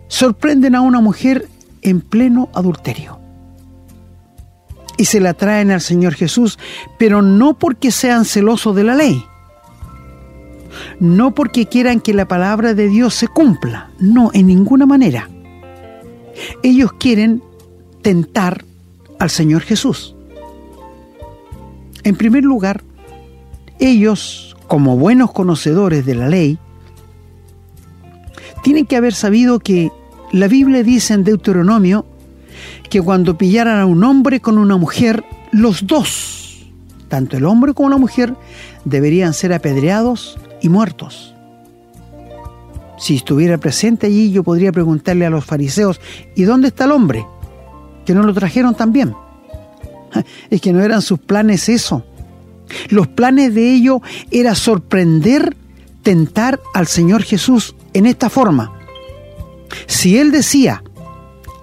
sorprenden 0.07 0.75
a 0.75 0.81
una 0.81 1.01
mujer 1.01 1.47
en 1.81 2.01
pleno 2.01 2.49
adulterio 2.53 3.19
y 4.97 5.05
se 5.05 5.19
la 5.19 5.33
traen 5.33 5.71
al 5.71 5.79
Señor 5.79 6.13
Jesús, 6.13 6.59
pero 6.97 7.21
no 7.21 7.57
porque 7.57 7.91
sean 7.91 8.25
celosos 8.25 8.75
de 8.75 8.83
la 8.83 8.95
ley, 8.95 9.23
no 10.99 11.33
porque 11.33 11.67
quieran 11.67 12.01
que 12.01 12.13
la 12.13 12.27
palabra 12.27 12.73
de 12.73 12.89
Dios 12.89 13.13
se 13.13 13.29
cumpla, 13.29 13.91
no, 13.99 14.31
en 14.33 14.47
ninguna 14.47 14.85
manera. 14.85 15.29
Ellos 16.63 16.93
quieren 16.93 17.41
tentar 18.01 18.63
al 19.19 19.29
Señor 19.29 19.61
Jesús. 19.61 20.15
En 22.03 22.15
primer 22.15 22.43
lugar, 22.43 22.83
ellos, 23.79 24.55
como 24.67 24.97
buenos 24.97 25.31
conocedores 25.31 26.05
de 26.05 26.15
la 26.15 26.29
ley, 26.29 26.57
tienen 28.63 28.85
que 28.85 28.95
haber 28.95 29.13
sabido 29.13 29.59
que 29.59 29.91
la 30.31 30.47
Biblia 30.47 30.83
dice 30.83 31.13
en 31.13 31.23
Deuteronomio 31.23 32.05
que 32.89 33.01
cuando 33.01 33.37
pillaran 33.37 33.79
a 33.79 33.85
un 33.85 34.03
hombre 34.03 34.41
con 34.41 34.57
una 34.57 34.77
mujer, 34.77 35.23
los 35.51 35.87
dos, 35.87 36.65
tanto 37.07 37.37
el 37.37 37.45
hombre 37.45 37.73
como 37.73 37.89
la 37.89 37.97
mujer, 37.97 38.35
deberían 38.85 39.33
ser 39.33 39.53
apedreados 39.53 40.37
y 40.61 40.69
muertos. 40.69 41.35
Si 42.99 43.15
estuviera 43.15 43.57
presente 43.57 44.07
allí, 44.07 44.31
yo 44.31 44.43
podría 44.43 44.71
preguntarle 44.71 45.25
a 45.25 45.29
los 45.29 45.45
fariseos, 45.45 45.99
¿y 46.35 46.43
dónde 46.43 46.67
está 46.67 46.83
el 46.83 46.91
hombre? 46.91 47.25
Que 48.05 48.13
no 48.13 48.23
lo 48.23 48.33
trajeron 48.33 48.75
también. 48.75 49.15
Es 50.49 50.61
que 50.61 50.73
no 50.73 50.83
eran 50.83 51.01
sus 51.01 51.19
planes 51.19 51.69
eso. 51.69 52.03
Los 52.89 53.07
planes 53.07 53.55
de 53.55 53.73
ellos 53.73 54.01
era 54.31 54.53
sorprender, 54.53 55.55
tentar 56.03 56.59
al 56.73 56.87
Señor 56.87 57.23
Jesús 57.23 57.75
en 57.93 58.05
esta 58.05 58.29
forma. 58.29 58.73
Si 59.87 60.17
Él 60.17 60.31
decía, 60.31 60.83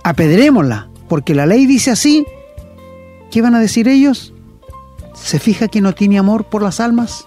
apedrémosla, 0.05 0.89
porque 1.09 1.35
la 1.35 1.47
ley 1.47 1.67
dice 1.67 1.91
así, 1.91 2.25
¿qué 3.31 3.43
van 3.43 3.55
a 3.55 3.61
decir 3.61 3.89
ellos? 3.89 4.33
¿Se 5.15 5.39
fija 5.39 5.69
que 5.69 5.81
no 5.81 5.95
tiene 5.95 6.19
amor 6.19 6.45
por 6.45 6.63
las 6.63 6.81
almas? 6.81 7.27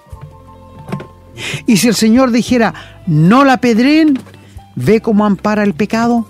Y 1.66 1.78
si 1.78 1.88
el 1.88 1.96
Señor 1.96 2.32
dijera, 2.32 2.99
no 3.10 3.44
la 3.44 3.58
pedren, 3.58 4.20
ve 4.76 5.02
cómo 5.02 5.26
ampara 5.26 5.64
el 5.64 5.74
pecado, 5.74 6.28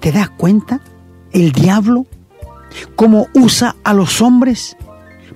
¿te 0.00 0.12
das 0.12 0.30
cuenta? 0.30 0.80
El 1.30 1.52
diablo, 1.52 2.06
cómo 2.96 3.28
usa 3.34 3.76
a 3.84 3.92
los 3.92 4.22
hombres 4.22 4.76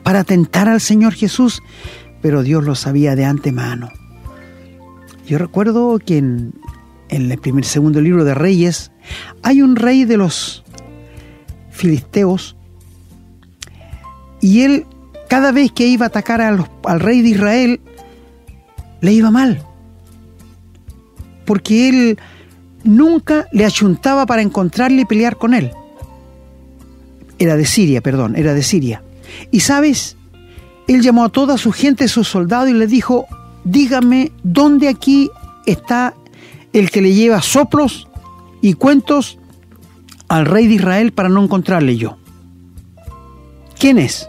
para 0.02 0.24
tentar 0.24 0.68
al 0.68 0.80
Señor 0.80 1.12
Jesús, 1.12 1.62
pero 2.22 2.42
Dios 2.42 2.64
lo 2.64 2.74
sabía 2.74 3.14
de 3.14 3.26
antemano. 3.26 3.90
Yo 5.26 5.36
recuerdo 5.36 5.98
que 5.98 6.16
en, 6.16 6.54
el 7.10 7.38
primer 7.38 7.66
segundo 7.66 8.00
libro 8.00 8.24
de 8.24 8.32
Reyes 8.32 8.90
hay 9.42 9.60
un 9.60 9.76
rey 9.76 10.06
de 10.06 10.16
los 10.16 10.64
filisteos, 11.70 12.56
y 14.40 14.62
él 14.62 14.86
cada 15.28 15.52
vez 15.52 15.72
que 15.72 15.86
iba 15.86 16.06
a 16.06 16.08
atacar 16.08 16.40
al 16.40 16.66
rey 17.00 17.20
de 17.20 17.28
Israel, 17.28 17.80
le 19.02 19.12
iba 19.12 19.30
mal, 19.30 19.67
porque 21.48 21.88
él 21.88 22.18
nunca 22.84 23.48
le 23.52 23.64
achuntaba 23.64 24.26
para 24.26 24.42
encontrarle 24.42 25.00
y 25.00 25.04
pelear 25.06 25.38
con 25.38 25.54
él. 25.54 25.70
Era 27.38 27.56
de 27.56 27.64
Siria, 27.64 28.02
perdón, 28.02 28.36
era 28.36 28.52
de 28.52 28.62
Siria. 28.62 29.02
Y 29.50 29.60
sabes, 29.60 30.18
él 30.88 31.00
llamó 31.00 31.24
a 31.24 31.30
toda 31.30 31.56
su 31.56 31.72
gente, 31.72 32.06
sus 32.06 32.28
soldados, 32.28 32.68
y 32.68 32.74
le 32.74 32.86
dijo, 32.86 33.24
dígame 33.64 34.30
dónde 34.42 34.88
aquí 34.88 35.30
está 35.64 36.12
el 36.74 36.90
que 36.90 37.00
le 37.00 37.14
lleva 37.14 37.40
soplos 37.40 38.08
y 38.60 38.74
cuentos 38.74 39.38
al 40.28 40.44
rey 40.44 40.68
de 40.68 40.74
Israel 40.74 41.12
para 41.12 41.30
no 41.30 41.42
encontrarle 41.42 41.96
yo. 41.96 42.18
¿Quién 43.78 43.96
es? 43.96 44.28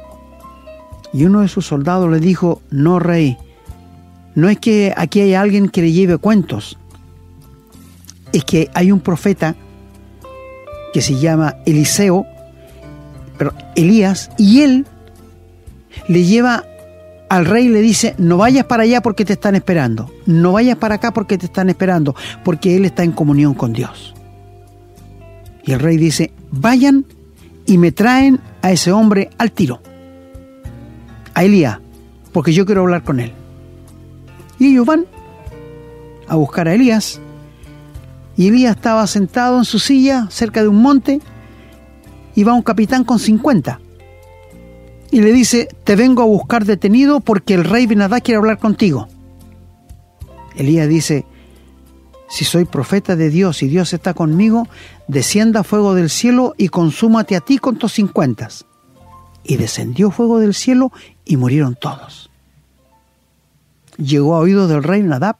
Y 1.11 1.25
uno 1.25 1.41
de 1.41 1.49
sus 1.49 1.65
soldados 1.65 2.09
le 2.09 2.21
dijo, 2.21 2.61
no 2.71 2.97
rey, 2.97 3.37
no 4.35 4.47
es 4.47 4.57
que 4.57 4.93
aquí 4.95 5.19
haya 5.19 5.41
alguien 5.41 5.67
que 5.67 5.81
le 5.81 5.91
lleve 5.91 6.17
cuentos, 6.17 6.77
es 8.33 8.43
que 8.43 8.69
hay 8.73 8.91
un 8.91 8.99
profeta 8.99 9.55
que 10.93 11.01
se 11.01 11.19
llama 11.19 11.57
Eliseo, 11.65 12.25
pero 13.37 13.53
Elías, 13.75 14.31
y 14.37 14.61
él 14.61 14.85
le 16.07 16.23
lleva 16.23 16.65
al 17.29 17.45
rey 17.45 17.65
y 17.65 17.69
le 17.69 17.81
dice, 17.81 18.15
no 18.17 18.37
vayas 18.37 18.65
para 18.65 18.83
allá 18.83 19.01
porque 19.01 19.23
te 19.23 19.33
están 19.33 19.55
esperando, 19.55 20.11
no 20.25 20.53
vayas 20.53 20.77
para 20.77 20.95
acá 20.95 21.11
porque 21.11 21.37
te 21.37 21.45
están 21.45 21.69
esperando, 21.69 22.15
porque 22.43 22.75
él 22.75 22.85
está 22.85 23.03
en 23.03 23.11
comunión 23.11 23.53
con 23.53 23.71
Dios. 23.71 24.15
Y 25.63 25.71
el 25.73 25.79
rey 25.79 25.97
dice, 25.97 26.33
vayan 26.51 27.05
y 27.65 27.77
me 27.77 27.91
traen 27.91 28.39
a 28.63 28.71
ese 28.71 28.91
hombre 28.91 29.29
al 29.37 29.51
tiro, 29.51 29.81
a 31.35 31.43
Elías, 31.43 31.77
porque 32.31 32.51
yo 32.51 32.65
quiero 32.65 32.81
hablar 32.81 33.03
con 33.03 33.19
él. 33.19 33.31
Y 34.57 34.71
ellos 34.71 34.85
van 34.85 35.05
a 36.27 36.35
buscar 36.35 36.67
a 36.67 36.73
Elías. 36.73 37.21
Y 38.39 38.47
Elías 38.47 38.77
estaba 38.77 39.05
sentado 39.05 39.57
en 39.57 39.65
su 39.65 39.79
silla 39.79 40.27
cerca 40.29 40.61
de 40.61 40.69
un 40.69 40.81
monte 40.81 41.19
y 42.35 42.45
va 42.45 42.53
un 42.53 42.61
capitán 42.61 43.03
con 43.03 43.19
50. 43.19 43.81
Y 45.11 45.19
le 45.19 45.33
dice, 45.33 45.67
te 45.83 45.97
vengo 45.97 46.21
a 46.21 46.25
buscar 46.25 46.63
detenido 46.63 47.19
porque 47.19 47.53
el 47.53 47.65
rey 47.65 47.85
Benadá 47.85 48.21
quiere 48.21 48.37
hablar 48.37 48.57
contigo. 48.57 49.09
Elías 50.55 50.87
dice, 50.87 51.25
si 52.29 52.45
soy 52.45 52.63
profeta 52.63 53.17
de 53.17 53.29
Dios 53.29 53.61
y 53.61 53.67
Dios 53.67 53.91
está 53.91 54.13
conmigo, 54.13 54.69
descienda 55.09 55.65
fuego 55.65 55.93
del 55.93 56.09
cielo 56.09 56.55
y 56.57 56.69
consúmate 56.69 57.35
a 57.35 57.41
ti 57.41 57.57
con 57.57 57.75
tus 57.75 57.91
cincuentas. 57.91 58.65
Y 59.43 59.57
descendió 59.57 60.11
fuego 60.11 60.39
del 60.39 60.53
cielo 60.53 60.93
y 61.25 61.35
murieron 61.35 61.75
todos. 61.75 62.29
Llegó 63.97 64.35
a 64.35 64.39
oídos 64.39 64.69
del 64.69 64.83
rey 64.83 65.03
Nadab, 65.03 65.35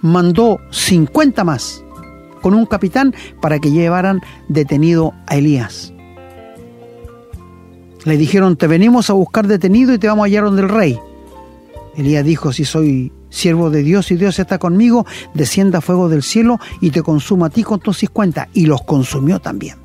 mandó 0.00 0.60
cincuenta 0.70 1.42
más 1.42 1.83
con 2.44 2.52
un 2.52 2.66
capitán 2.66 3.14
para 3.40 3.58
que 3.58 3.70
llevaran 3.70 4.20
detenido 4.48 5.14
a 5.26 5.36
Elías. 5.36 5.94
Le 8.04 8.18
dijeron, 8.18 8.58
te 8.58 8.66
venimos 8.66 9.08
a 9.08 9.14
buscar 9.14 9.46
detenido 9.46 9.94
y 9.94 9.98
te 9.98 10.08
vamos 10.08 10.24
a 10.24 10.26
hallar 10.26 10.44
donde 10.44 10.60
el 10.60 10.68
rey. 10.68 10.98
Elías 11.96 12.22
dijo, 12.22 12.52
si 12.52 12.66
soy 12.66 13.10
siervo 13.30 13.70
de 13.70 13.82
Dios 13.82 14.10
y 14.10 14.16
Dios 14.16 14.38
está 14.38 14.58
conmigo, 14.58 15.06
descienda 15.32 15.80
fuego 15.80 16.10
del 16.10 16.22
cielo 16.22 16.60
y 16.82 16.90
te 16.90 17.02
consuma 17.02 17.46
a 17.46 17.48
ti 17.48 17.62
con 17.62 17.80
tus 17.80 17.96
cincuenta. 17.96 18.50
Y 18.52 18.66
los 18.66 18.82
consumió 18.82 19.40
también. 19.40 19.78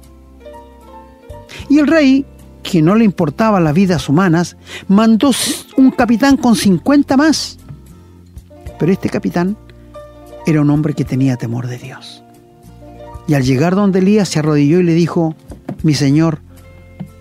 Y 1.69 1.79
el 1.79 1.87
rey, 1.87 2.25
que 2.61 2.81
no 2.81 2.95
le 2.95 3.05
importaba 3.05 3.61
las 3.61 3.73
vidas 3.73 4.09
humanas, 4.09 4.57
mandó 4.89 5.31
un 5.77 5.91
capitán 5.91 6.35
con 6.35 6.57
cincuenta 6.57 7.15
más. 7.15 7.57
Pero 8.77 8.91
este 8.91 9.09
capitán 9.09 9.55
era 10.45 10.59
un 10.59 10.69
hombre 10.71 10.93
que 10.93 11.05
tenía 11.05 11.37
temor 11.37 11.65
de 11.67 11.77
Dios. 11.77 12.21
Y 13.29 13.35
al 13.35 13.43
llegar 13.43 13.75
donde 13.75 13.99
Elías 13.99 14.27
se 14.27 14.39
arrodilló 14.39 14.79
y 14.79 14.83
le 14.83 14.95
dijo, 14.95 15.35
mi 15.83 15.93
Señor, 15.93 16.41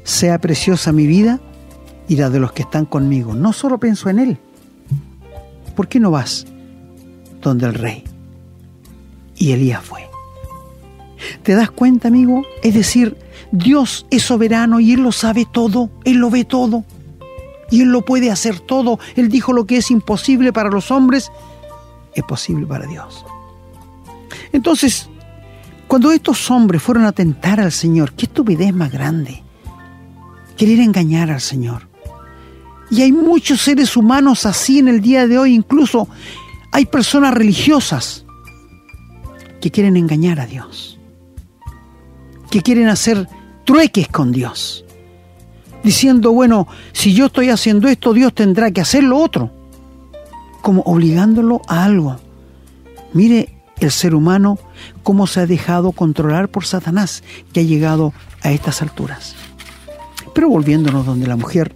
sea 0.04 0.38
preciosa 0.38 0.90
mi 0.90 1.06
vida 1.06 1.38
y 2.08 2.16
la 2.16 2.30
de 2.30 2.40
los 2.40 2.52
que 2.52 2.62
están 2.62 2.86
conmigo. 2.86 3.34
No 3.34 3.52
solo 3.52 3.78
pienso 3.78 4.08
en 4.08 4.18
él, 4.18 4.38
¿por 5.76 5.86
qué 5.86 6.00
no 6.00 6.10
vas 6.10 6.46
donde 7.42 7.66
el 7.66 7.74
rey? 7.74 8.04
Y 9.36 9.52
Elías 9.52 9.84
fue. 9.84 10.08
¿Te 11.42 11.54
das 11.54 11.70
cuenta, 11.70 12.08
amigo? 12.08 12.42
Es 12.62 12.72
decir, 12.72 13.18
Dios 13.52 14.06
es 14.08 14.22
soberano 14.22 14.80
y 14.80 14.94
Él 14.94 15.02
lo 15.02 15.12
sabe 15.12 15.46
todo, 15.52 15.90
Él 16.06 16.16
lo 16.16 16.30
ve 16.30 16.46
todo 16.46 16.84
y 17.70 17.82
Él 17.82 17.92
lo 17.92 18.02
puede 18.02 18.30
hacer 18.30 18.60
todo. 18.60 18.98
Él 19.14 19.28
dijo 19.28 19.52
lo 19.52 19.66
que 19.66 19.76
es 19.76 19.90
imposible 19.90 20.54
para 20.54 20.70
los 20.70 20.90
hombres, 20.90 21.30
es 22.14 22.24
posible 22.24 22.66
para 22.66 22.86
Dios. 22.86 23.26
Entonces, 24.54 25.10
cuando 25.88 26.12
estos 26.12 26.50
hombres 26.50 26.82
fueron 26.82 27.06
a 27.06 27.12
tentar 27.12 27.58
al 27.60 27.72
Señor, 27.72 28.12
qué 28.12 28.26
estupidez 28.26 28.74
más 28.74 28.92
grande, 28.92 29.42
querer 30.56 30.80
engañar 30.80 31.30
al 31.30 31.40
Señor. 31.40 31.88
Y 32.90 33.00
hay 33.00 33.10
muchos 33.10 33.62
seres 33.62 33.96
humanos 33.96 34.44
así 34.44 34.78
en 34.78 34.88
el 34.88 35.00
día 35.00 35.26
de 35.26 35.38
hoy, 35.38 35.54
incluso 35.54 36.06
hay 36.72 36.84
personas 36.84 37.32
religiosas 37.32 38.26
que 39.62 39.70
quieren 39.70 39.96
engañar 39.96 40.40
a 40.40 40.46
Dios, 40.46 41.00
que 42.50 42.60
quieren 42.60 42.88
hacer 42.88 43.26
trueques 43.64 44.08
con 44.08 44.30
Dios, 44.30 44.84
diciendo, 45.82 46.32
bueno, 46.32 46.68
si 46.92 47.14
yo 47.14 47.26
estoy 47.26 47.48
haciendo 47.48 47.88
esto, 47.88 48.12
Dios 48.12 48.34
tendrá 48.34 48.70
que 48.70 48.82
hacer 48.82 49.04
lo 49.04 49.16
otro, 49.18 49.50
como 50.60 50.82
obligándolo 50.82 51.62
a 51.66 51.84
algo. 51.84 52.16
Mire 53.14 53.57
el 53.80 53.90
ser 53.90 54.14
humano 54.14 54.58
cómo 55.02 55.26
se 55.26 55.40
ha 55.40 55.46
dejado 55.46 55.92
controlar 55.92 56.48
por 56.48 56.64
Satanás, 56.64 57.22
que 57.52 57.60
ha 57.60 57.64
llegado 57.64 58.12
a 58.42 58.50
estas 58.50 58.82
alturas. 58.82 59.34
Pero 60.34 60.48
volviéndonos 60.48 61.06
donde 61.06 61.26
la 61.26 61.36
mujer, 61.36 61.74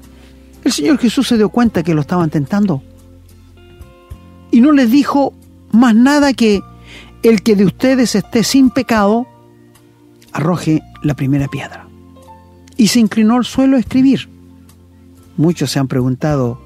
el 0.64 0.72
Señor 0.72 0.98
Jesús 0.98 1.28
se 1.28 1.36
dio 1.36 1.48
cuenta 1.48 1.82
que 1.82 1.94
lo 1.94 2.00
estaban 2.00 2.30
tentando. 2.30 2.82
Y 4.50 4.60
no 4.60 4.72
les 4.72 4.90
dijo 4.90 5.32
más 5.72 5.94
nada 5.94 6.32
que 6.34 6.62
el 7.22 7.42
que 7.42 7.56
de 7.56 7.64
ustedes 7.64 8.14
esté 8.14 8.44
sin 8.44 8.70
pecado, 8.70 9.26
arroje 10.32 10.82
la 11.02 11.14
primera 11.14 11.48
piedra. 11.48 11.86
Y 12.76 12.88
se 12.88 13.00
inclinó 13.00 13.36
al 13.36 13.44
suelo 13.44 13.76
a 13.76 13.80
escribir. 13.80 14.28
Muchos 15.36 15.70
se 15.70 15.78
han 15.78 15.88
preguntado, 15.88 16.60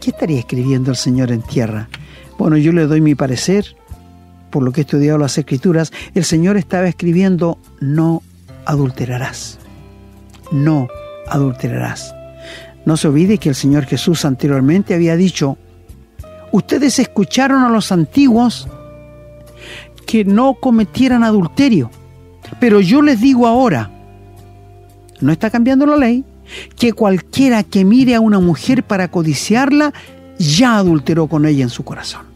¿qué 0.00 0.10
estaría 0.10 0.38
escribiendo 0.38 0.90
el 0.90 0.96
Señor 0.96 1.30
en 1.30 1.42
tierra? 1.42 1.88
Bueno, 2.38 2.56
yo 2.56 2.72
le 2.72 2.86
doy 2.86 3.00
mi 3.00 3.14
parecer, 3.14 3.76
por 4.52 4.62
lo 4.62 4.70
que 4.70 4.82
he 4.82 4.84
estudiado 4.84 5.18
las 5.18 5.36
escrituras, 5.38 5.92
el 6.14 6.24
Señor 6.24 6.56
estaba 6.56 6.86
escribiendo, 6.86 7.58
no 7.80 8.22
adulterarás, 8.66 9.58
no 10.52 10.86
adulterarás. 11.26 12.14
No 12.84 12.96
se 12.96 13.08
olvide 13.08 13.38
que 13.38 13.48
el 13.48 13.54
Señor 13.54 13.86
Jesús 13.86 14.24
anteriormente 14.24 14.94
había 14.94 15.16
dicho, 15.16 15.56
ustedes 16.52 16.98
escucharon 16.98 17.64
a 17.64 17.70
los 17.70 17.90
antiguos 17.90 18.68
que 20.06 20.24
no 20.24 20.54
cometieran 20.54 21.24
adulterio, 21.24 21.90
pero 22.60 22.80
yo 22.80 23.00
les 23.00 23.20
digo 23.20 23.46
ahora, 23.46 23.90
no 25.20 25.32
está 25.32 25.48
cambiando 25.48 25.86
la 25.86 25.96
ley, 25.96 26.24
que 26.76 26.92
cualquiera 26.92 27.62
que 27.62 27.84
mire 27.84 28.14
a 28.14 28.20
una 28.20 28.38
mujer 28.38 28.82
para 28.82 29.08
codiciarla, 29.08 29.94
ya 30.38 30.76
adulteró 30.76 31.26
con 31.26 31.46
ella 31.46 31.62
en 31.62 31.70
su 31.70 31.84
corazón. 31.84 32.26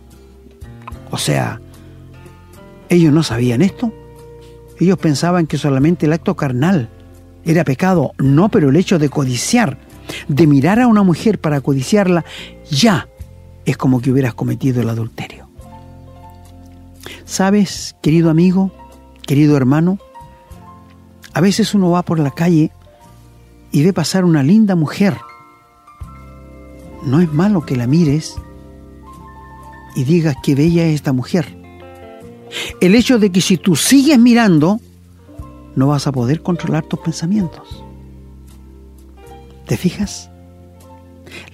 O 1.10 1.18
sea, 1.18 1.60
ellos 2.88 3.12
no 3.12 3.22
sabían 3.22 3.62
esto. 3.62 3.92
Ellos 4.78 4.98
pensaban 4.98 5.46
que 5.46 5.58
solamente 5.58 6.06
el 6.06 6.12
acto 6.12 6.36
carnal 6.36 6.90
era 7.44 7.64
pecado. 7.64 8.12
No, 8.18 8.48
pero 8.48 8.70
el 8.70 8.76
hecho 8.76 8.98
de 8.98 9.08
codiciar, 9.08 9.78
de 10.28 10.46
mirar 10.46 10.80
a 10.80 10.86
una 10.86 11.02
mujer 11.02 11.40
para 11.40 11.60
codiciarla, 11.60 12.24
ya 12.70 13.08
es 13.64 13.76
como 13.76 14.00
que 14.00 14.10
hubieras 14.10 14.34
cometido 14.34 14.82
el 14.82 14.88
adulterio. 14.88 15.48
¿Sabes, 17.24 17.96
querido 18.02 18.30
amigo, 18.30 18.70
querido 19.26 19.56
hermano? 19.56 19.98
A 21.32 21.40
veces 21.40 21.74
uno 21.74 21.90
va 21.90 22.02
por 22.02 22.18
la 22.18 22.30
calle 22.30 22.70
y 23.72 23.82
ve 23.82 23.92
pasar 23.92 24.24
una 24.24 24.42
linda 24.42 24.76
mujer. 24.76 25.16
No 27.02 27.20
es 27.20 27.32
malo 27.32 27.66
que 27.66 27.76
la 27.76 27.86
mires 27.86 28.36
y 29.94 30.04
digas 30.04 30.36
qué 30.42 30.54
bella 30.54 30.86
es 30.86 30.94
esta 30.94 31.12
mujer. 31.12 31.55
El 32.80 32.94
hecho 32.94 33.18
de 33.18 33.30
que 33.30 33.40
si 33.40 33.56
tú 33.56 33.76
sigues 33.76 34.18
mirando, 34.18 34.80
no 35.74 35.88
vas 35.88 36.06
a 36.06 36.12
poder 36.12 36.42
controlar 36.42 36.84
tus 36.84 37.00
pensamientos. 37.00 37.84
¿Te 39.66 39.76
fijas? 39.76 40.30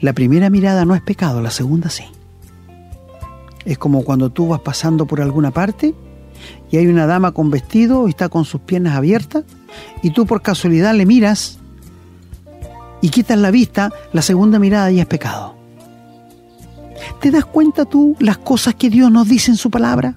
La 0.01 0.13
primera 0.13 0.51
mirada 0.51 0.85
no 0.85 0.95
es 0.95 1.03
pecado, 1.03 1.41
la 1.41 1.51
segunda 1.51 1.91
sí. 1.91 2.05
Es 3.65 3.79
como 3.79 4.05
cuando 4.05 4.31
tú 4.31 4.49
vas 4.49 4.61
pasando 4.61 5.07
por 5.07 5.21
alguna 5.21 5.51
parte 5.51 5.95
y 6.71 6.77
hay 6.77 6.87
una 6.87 7.07
dama 7.07 7.33
con 7.33 7.51
vestido 7.51 8.07
y 8.07 8.11
está 8.11 8.29
con 8.29 8.45
sus 8.45 8.61
piernas 8.61 8.97
abiertas 8.97 9.45
y 10.03 10.11
tú 10.11 10.27
por 10.27 10.43
casualidad 10.43 10.95
le 10.95 11.07
miras 11.07 11.59
y 13.01 13.09
quitas 13.09 13.39
la 13.39 13.51
vista, 13.51 13.93
la 14.13 14.23
segunda 14.23 14.59
mirada 14.59 14.91
ya 14.91 15.03
es 15.03 15.09
pecado. 15.09 15.55
¿Te 17.21 17.31
das 17.31 17.45
cuenta 17.45 17.85
tú 17.85 18.17
las 18.21 18.39
cosas 18.39 18.75
que 18.75 18.91
Dios 18.91 19.11
nos 19.11 19.29
dice 19.29 19.51
en 19.51 19.57
su 19.57 19.71
palabra? 19.71 20.17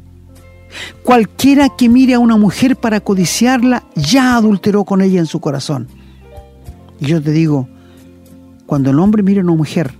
Cualquiera 1.03 1.69
que 1.69 1.89
mire 1.89 2.13
a 2.15 2.19
una 2.19 2.37
mujer 2.37 2.75
para 2.75 2.99
codiciarla 2.99 3.83
ya 3.95 4.35
adulteró 4.35 4.83
con 4.83 5.01
ella 5.01 5.19
en 5.19 5.25
su 5.25 5.39
corazón. 5.39 5.87
Y 6.99 7.07
yo 7.07 7.21
te 7.21 7.31
digo, 7.31 7.67
cuando 8.65 8.91
el 8.91 8.99
hombre 8.99 9.23
mira 9.23 9.41
a 9.41 9.43
una 9.43 9.55
mujer, 9.55 9.93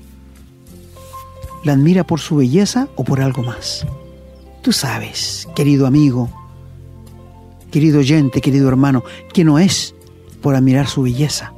¿la 1.64 1.74
admira 1.74 2.04
por 2.06 2.20
su 2.20 2.38
belleza 2.38 2.88
o 2.96 3.04
por 3.04 3.22
algo 3.22 3.44
más? 3.44 3.86
Tú 4.62 4.72
sabes, 4.72 5.48
querido 5.56 5.86
amigo, 5.86 6.30
querido 7.72 8.00
oyente, 8.00 8.42
querido 8.42 8.68
hermano, 8.68 9.04
que 9.34 9.44
no 9.44 9.60
es 9.60 9.94
por 10.42 10.56
admirar 10.56 10.88
su 10.88 11.04
belleza, 11.04 11.54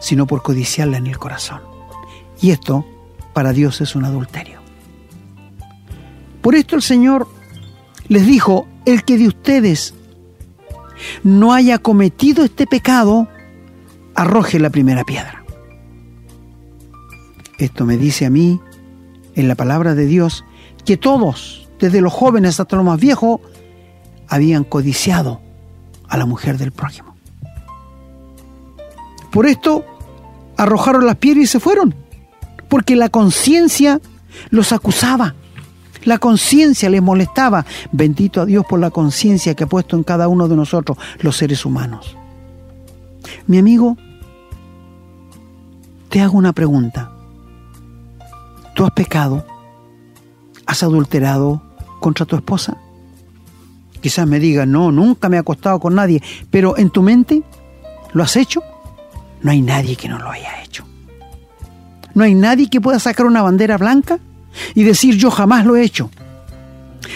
sino 0.00 0.26
por 0.26 0.42
codiciarla 0.42 0.98
en 0.98 1.06
el 1.06 1.18
corazón. 1.18 1.60
Y 2.40 2.50
esto 2.50 2.84
para 3.32 3.52
Dios 3.52 3.80
es 3.80 3.94
un 3.94 4.04
adulterio. 4.04 4.60
Por 6.40 6.54
esto 6.54 6.76
el 6.76 6.82
Señor 6.82 7.28
les 8.10 8.26
dijo, 8.26 8.66
el 8.86 9.04
que 9.04 9.16
de 9.16 9.28
ustedes 9.28 9.94
no 11.22 11.54
haya 11.54 11.78
cometido 11.78 12.44
este 12.44 12.66
pecado, 12.66 13.28
arroje 14.16 14.58
la 14.58 14.68
primera 14.68 15.04
piedra. 15.04 15.44
Esto 17.56 17.86
me 17.86 17.96
dice 17.96 18.26
a 18.26 18.30
mí, 18.30 18.60
en 19.36 19.46
la 19.46 19.54
palabra 19.54 19.94
de 19.94 20.06
Dios, 20.06 20.44
que 20.84 20.96
todos, 20.96 21.68
desde 21.78 22.00
los 22.00 22.12
jóvenes 22.12 22.58
hasta 22.58 22.74
los 22.74 22.84
más 22.84 22.98
viejos, 22.98 23.40
habían 24.26 24.64
codiciado 24.64 25.40
a 26.08 26.16
la 26.16 26.26
mujer 26.26 26.58
del 26.58 26.72
prójimo. 26.72 27.14
Por 29.30 29.46
esto 29.46 29.84
arrojaron 30.56 31.06
las 31.06 31.16
piedras 31.16 31.44
y 31.44 31.46
se 31.46 31.60
fueron, 31.60 31.94
porque 32.68 32.96
la 32.96 33.08
conciencia 33.08 34.00
los 34.50 34.72
acusaba. 34.72 35.36
La 36.04 36.18
conciencia 36.18 36.88
les 36.88 37.02
molestaba. 37.02 37.64
Bendito 37.92 38.40
a 38.40 38.46
Dios 38.46 38.64
por 38.68 38.80
la 38.80 38.90
conciencia 38.90 39.54
que 39.54 39.64
ha 39.64 39.68
puesto 39.68 39.96
en 39.96 40.02
cada 40.02 40.28
uno 40.28 40.48
de 40.48 40.56
nosotros, 40.56 40.98
los 41.20 41.36
seres 41.36 41.64
humanos. 41.64 42.16
Mi 43.46 43.58
amigo, 43.58 43.96
te 46.08 46.20
hago 46.20 46.38
una 46.38 46.52
pregunta. 46.52 47.10
¿Tú 48.74 48.84
has 48.84 48.92
pecado? 48.92 49.44
¿Has 50.66 50.82
adulterado 50.82 51.62
contra 52.00 52.26
tu 52.26 52.36
esposa? 52.36 52.76
Quizás 54.00 54.26
me 54.26 54.40
digas, 54.40 54.66
no, 54.66 54.90
nunca 54.90 55.28
me 55.28 55.36
he 55.36 55.40
acostado 55.40 55.78
con 55.78 55.94
nadie, 55.94 56.22
pero 56.50 56.78
en 56.78 56.90
tu 56.90 57.02
mente, 57.02 57.42
¿lo 58.12 58.22
has 58.22 58.36
hecho? 58.36 58.62
No 59.42 59.50
hay 59.50 59.60
nadie 59.60 59.96
que 59.96 60.08
no 60.08 60.18
lo 60.18 60.30
haya 60.30 60.62
hecho. 60.62 60.84
No 62.14 62.24
hay 62.24 62.34
nadie 62.34 62.70
que 62.70 62.80
pueda 62.80 62.98
sacar 62.98 63.26
una 63.26 63.42
bandera 63.42 63.76
blanca 63.76 64.18
y 64.74 64.82
decir 64.82 65.16
yo 65.16 65.30
jamás 65.30 65.64
lo 65.64 65.76
he 65.76 65.82
hecho. 65.82 66.10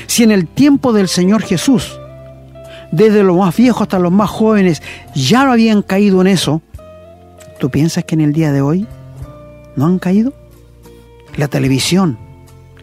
Si 0.06 0.22
en 0.22 0.30
el 0.30 0.46
tiempo 0.46 0.92
del 0.92 1.08
Señor 1.08 1.42
Jesús, 1.42 1.98
desde 2.90 3.22
los 3.22 3.36
más 3.36 3.56
viejos 3.56 3.82
hasta 3.82 3.98
los 3.98 4.12
más 4.12 4.30
jóvenes, 4.30 4.82
ya 5.14 5.44
no 5.44 5.52
habían 5.52 5.82
caído 5.82 6.20
en 6.20 6.28
eso, 6.28 6.62
¿tú 7.58 7.70
piensas 7.70 8.04
que 8.04 8.14
en 8.14 8.20
el 8.20 8.32
día 8.32 8.52
de 8.52 8.60
hoy 8.60 8.86
no 9.76 9.86
han 9.86 9.98
caído? 9.98 10.32
La 11.36 11.48
televisión, 11.48 12.18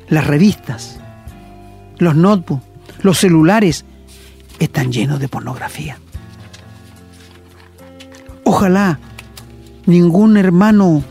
las 0.10 0.28
revistas, 0.28 1.00
los 1.98 2.16
notebooks, 2.16 2.64
los 3.02 3.18
celulares 3.18 3.86
están 4.60 4.92
llenos 4.92 5.20
de 5.20 5.28
pornografía. 5.28 5.98
Ojalá 8.44 9.00
ningún 9.86 10.38
hermano 10.38 11.04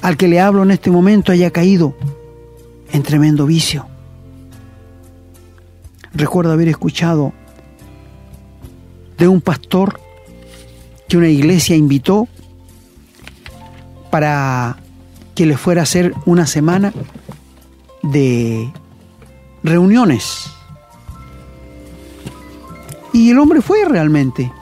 al 0.00 0.16
que 0.16 0.28
le 0.28 0.40
hablo 0.40 0.62
en 0.62 0.70
este 0.70 0.90
momento 0.90 1.32
haya 1.32 1.50
caído 1.50 1.94
en 2.92 3.02
tremendo 3.02 3.46
vicio. 3.46 3.86
Recuerdo 6.14 6.52
haber 6.52 6.68
escuchado 6.68 7.32
de 9.18 9.26
un 9.28 9.40
pastor 9.40 9.98
que 11.08 11.16
una 11.16 11.28
iglesia 11.28 11.74
invitó 11.74 12.28
para 14.10 14.76
que 15.34 15.46
le 15.46 15.56
fuera 15.56 15.80
a 15.80 15.84
hacer 15.84 16.14
una 16.26 16.46
semana 16.46 16.92
de 18.02 18.70
reuniones. 19.62 20.50
Y 23.12 23.30
el 23.30 23.38
hombre 23.38 23.62
fue 23.62 23.84
realmente. 23.86 24.52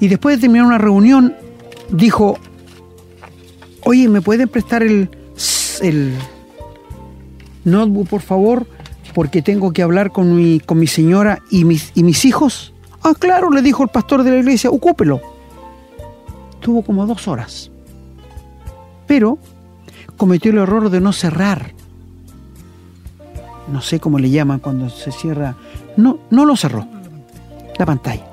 Y 0.00 0.08
después 0.08 0.36
de 0.36 0.42
terminar 0.42 0.66
una 0.66 0.78
reunión, 0.78 1.34
dijo, 1.90 2.38
oye, 3.82 4.08
¿me 4.08 4.20
pueden 4.20 4.48
prestar 4.48 4.82
el, 4.82 5.10
el 5.80 6.14
notebook, 7.64 8.08
por 8.08 8.22
favor? 8.22 8.66
Porque 9.14 9.42
tengo 9.42 9.72
que 9.72 9.82
hablar 9.82 10.10
con 10.10 10.34
mi, 10.36 10.60
con 10.60 10.78
mi 10.78 10.86
señora 10.86 11.40
y 11.50 11.64
mis, 11.64 11.92
y 11.94 12.02
mis 12.02 12.24
hijos. 12.24 12.72
Ah, 13.02 13.12
claro, 13.18 13.50
le 13.50 13.62
dijo 13.62 13.82
el 13.82 13.90
pastor 13.90 14.22
de 14.22 14.30
la 14.30 14.38
iglesia, 14.38 14.70
ocúpelo. 14.70 15.20
Tuvo 16.60 16.82
como 16.82 17.06
dos 17.06 17.28
horas. 17.28 17.70
Pero 19.06 19.38
cometió 20.16 20.50
el 20.50 20.58
error 20.58 20.90
de 20.90 21.00
no 21.00 21.12
cerrar. 21.12 21.72
No 23.70 23.80
sé 23.80 24.00
cómo 24.00 24.18
le 24.18 24.30
llaman 24.30 24.60
cuando 24.60 24.88
se 24.90 25.12
cierra. 25.12 25.56
No, 25.96 26.18
no 26.30 26.44
lo 26.44 26.56
cerró. 26.56 26.86
La 27.78 27.86
pantalla. 27.86 28.26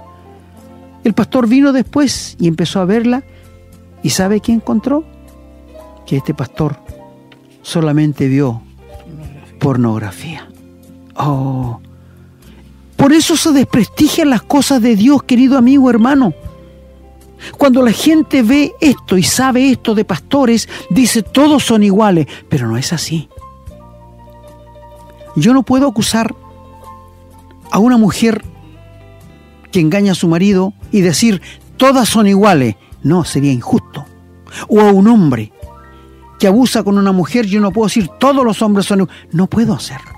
El 1.04 1.14
pastor 1.14 1.48
vino 1.48 1.74
después 1.74 2.36
y 2.40 2.48
empezó 2.48 2.80
a 2.80 2.86
verla. 2.86 3.24
¿Y 4.04 4.10
sabe 4.12 4.40
qué 4.40 4.52
encontró? 4.52 5.04
Que 6.06 6.18
este 6.18 6.34
pastor 6.34 6.78
solamente 7.62 8.28
vio 8.28 8.62
pornografía. 9.62 10.50
Oh. 11.16 11.80
Por 12.98 13.14
eso 13.14 13.38
se 13.38 13.52
desprestigian 13.52 14.32
las 14.32 14.42
cosas 14.42 14.82
de 14.82 14.96
Dios, 14.96 15.22
querido 15.24 15.58
amigo 15.58 15.90
hermano. 15.90 16.34
Cuando 17.60 17.84
la 17.84 17.92
gente 17.92 18.42
ve 18.42 18.74
esto 18.82 19.18
y 19.18 19.24
sabe 19.24 19.70
esto 19.70 19.94
de 19.94 20.04
pastores, 20.04 20.68
dice 20.90 21.22
todos 21.22 21.64
son 21.64 21.84
iguales, 21.84 22.26
pero 22.50 22.68
no 22.68 22.76
es 22.76 22.92
así. 22.92 23.30
Yo 25.36 25.54
no 25.54 25.62
puedo 25.62 25.88
acusar 25.88 26.34
a 27.72 27.78
una 27.78 27.98
mujer 27.98 28.44
que 29.72 29.80
engaña 29.80 30.14
a 30.14 30.16
su 30.16 30.28
marido 30.28 30.74
y 30.92 31.02
decir 31.02 31.40
todas 31.78 32.10
son 32.10 32.26
iguales. 32.26 32.78
No, 33.04 33.26
sería 33.26 33.52
injusto. 33.52 34.06
O 34.68 34.82
a 34.82 34.92
un 34.92 35.08
hombre 35.08 35.52
que 36.42 36.48
abusa 36.48 36.82
con 36.82 36.98
una 36.98 37.12
mujer, 37.12 37.46
yo 37.46 37.62
no 37.62 37.72
puedo 37.72 37.86
decir 37.86 38.08
todos 38.20 38.44
los 38.44 38.64
hombres 38.64 38.88
son. 38.88 39.08
No 39.32 39.46
puedo 39.46 39.76
hacerlo. 39.76 40.10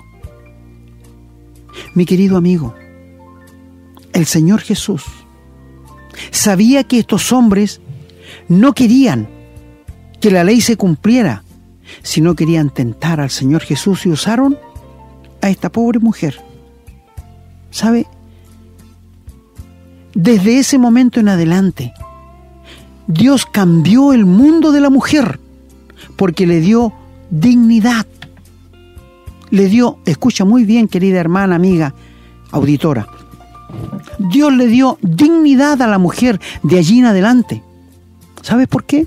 Mi 1.92 2.06
querido 2.06 2.38
amigo, 2.38 2.74
el 4.14 4.24
Señor 4.24 4.62
Jesús 4.62 5.04
sabía 6.30 6.82
que 6.84 6.98
estos 6.98 7.30
hombres 7.30 7.82
no 8.48 8.72
querían 8.72 9.28
que 10.18 10.30
la 10.30 10.44
ley 10.44 10.62
se 10.62 10.78
cumpliera, 10.78 11.44
sino 12.02 12.34
querían 12.34 12.70
tentar 12.70 13.20
al 13.20 13.28
Señor 13.28 13.60
Jesús 13.60 14.06
y 14.06 14.08
usaron 14.08 14.56
a 15.42 15.50
esta 15.50 15.70
pobre 15.70 15.98
mujer. 15.98 16.40
¿Sabe? 17.70 18.06
Desde 20.14 20.58
ese 20.58 20.78
momento 20.78 21.20
en 21.20 21.28
adelante, 21.28 21.92
Dios 23.08 23.44
cambió 23.44 24.14
el 24.14 24.24
mundo 24.24 24.72
de 24.72 24.80
la 24.80 24.88
mujer 24.88 25.43
porque 26.16 26.46
le 26.46 26.60
dio 26.60 26.92
dignidad. 27.30 28.06
Le 29.50 29.66
dio, 29.68 29.98
escucha 30.04 30.44
muy 30.44 30.64
bien 30.64 30.88
querida 30.88 31.20
hermana, 31.20 31.56
amiga, 31.56 31.94
auditora, 32.50 33.06
Dios 34.18 34.52
le 34.52 34.66
dio 34.66 34.98
dignidad 35.02 35.80
a 35.82 35.86
la 35.86 35.98
mujer 35.98 36.40
de 36.62 36.78
allí 36.78 36.98
en 36.98 37.06
adelante. 37.06 37.62
¿Sabes 38.42 38.68
por 38.68 38.84
qué? 38.84 39.06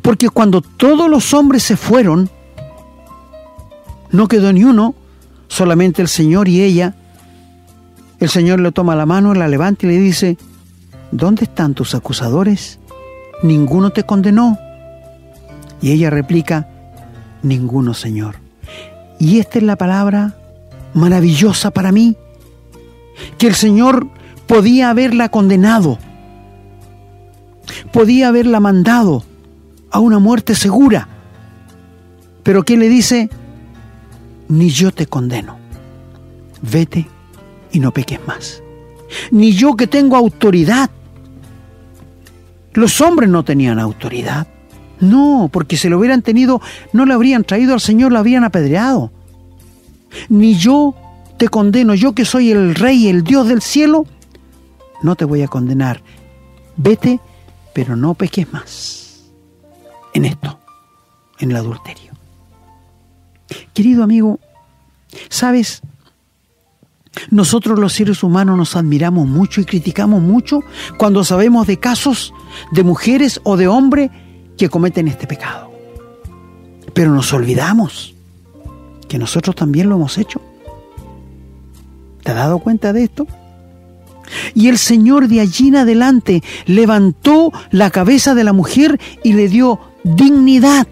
Porque 0.00 0.28
cuando 0.28 0.60
todos 0.60 1.08
los 1.08 1.34
hombres 1.34 1.62
se 1.62 1.76
fueron, 1.76 2.30
no 4.10 4.28
quedó 4.28 4.52
ni 4.52 4.64
uno, 4.64 4.94
solamente 5.48 6.02
el 6.02 6.08
Señor 6.08 6.48
y 6.48 6.62
ella. 6.62 6.94
El 8.20 8.28
Señor 8.28 8.60
le 8.60 8.72
toma 8.72 8.94
la 8.94 9.06
mano, 9.06 9.34
la 9.34 9.48
levanta 9.48 9.86
y 9.86 9.90
le 9.90 9.98
dice, 9.98 10.38
¿dónde 11.10 11.44
están 11.44 11.74
tus 11.74 11.94
acusadores? 11.94 12.78
Ninguno 13.42 13.90
te 13.90 14.04
condenó. 14.04 14.58
Y 15.82 15.90
ella 15.90 16.08
replica, 16.10 16.68
ninguno, 17.42 17.92
Señor. 17.92 18.36
Y 19.18 19.40
esta 19.40 19.58
es 19.58 19.64
la 19.64 19.76
palabra 19.76 20.36
maravillosa 20.94 21.70
para 21.70 21.92
mí, 21.92 22.16
que 23.38 23.48
el 23.48 23.54
Señor 23.54 24.08
podía 24.46 24.90
haberla 24.90 25.28
condenado, 25.28 25.98
podía 27.92 28.28
haberla 28.28 28.60
mandado 28.60 29.24
a 29.90 29.98
una 29.98 30.18
muerte 30.18 30.54
segura, 30.54 31.08
pero 32.42 32.62
¿qué 32.64 32.76
le 32.76 32.88
dice? 32.88 33.30
Ni 34.48 34.70
yo 34.70 34.90
te 34.90 35.06
condeno, 35.06 35.56
vete 36.60 37.08
y 37.70 37.80
no 37.80 37.92
peques 37.92 38.20
más. 38.26 38.62
Ni 39.30 39.52
yo 39.52 39.76
que 39.76 39.86
tengo 39.86 40.16
autoridad. 40.16 40.90
Los 42.72 43.00
hombres 43.00 43.28
no 43.28 43.44
tenían 43.44 43.78
autoridad. 43.78 44.46
No, 45.02 45.50
porque 45.52 45.76
si 45.76 45.88
lo 45.88 45.98
hubieran 45.98 46.22
tenido, 46.22 46.62
no 46.92 47.04
le 47.06 47.12
habrían 47.12 47.42
traído 47.42 47.74
al 47.74 47.80
Señor, 47.80 48.12
lo 48.12 48.20
habrían 48.20 48.44
apedreado. 48.44 49.10
Ni 50.28 50.54
yo 50.54 50.94
te 51.38 51.48
condeno, 51.48 51.94
yo 51.94 52.14
que 52.14 52.24
soy 52.24 52.52
el 52.52 52.76
rey, 52.76 53.08
el 53.08 53.24
Dios 53.24 53.48
del 53.48 53.62
cielo, 53.62 54.06
no 55.02 55.16
te 55.16 55.24
voy 55.24 55.42
a 55.42 55.48
condenar. 55.48 56.02
Vete, 56.76 57.18
pero 57.74 57.96
no 57.96 58.14
peques 58.14 58.52
más 58.52 59.24
en 60.14 60.24
esto, 60.24 60.60
en 61.40 61.50
el 61.50 61.56
adulterio. 61.56 62.12
Querido 63.74 64.04
amigo, 64.04 64.38
¿sabes? 65.28 65.82
Nosotros 67.30 67.76
los 67.76 67.92
seres 67.92 68.22
humanos 68.22 68.56
nos 68.56 68.76
admiramos 68.76 69.26
mucho 69.26 69.60
y 69.60 69.64
criticamos 69.64 70.22
mucho 70.22 70.60
cuando 70.96 71.24
sabemos 71.24 71.66
de 71.66 71.80
casos 71.80 72.32
de 72.70 72.84
mujeres 72.84 73.40
o 73.42 73.56
de 73.56 73.66
hombres 73.66 74.12
que 74.62 74.68
cometen 74.68 75.08
este 75.08 75.26
pecado. 75.26 75.72
Pero 76.94 77.10
nos 77.10 77.32
olvidamos 77.32 78.14
que 79.08 79.18
nosotros 79.18 79.56
también 79.56 79.88
lo 79.88 79.96
hemos 79.96 80.18
hecho. 80.18 80.40
¿Te 82.22 82.30
has 82.30 82.36
dado 82.36 82.60
cuenta 82.60 82.92
de 82.92 83.02
esto? 83.02 83.26
Y 84.54 84.68
el 84.68 84.78
Señor 84.78 85.26
de 85.26 85.40
allí 85.40 85.66
en 85.66 85.74
adelante 85.74 86.44
levantó 86.66 87.50
la 87.72 87.90
cabeza 87.90 88.36
de 88.36 88.44
la 88.44 88.52
mujer 88.52 89.00
y 89.24 89.32
le 89.32 89.48
dio 89.48 89.80
dignidad. 90.04 90.86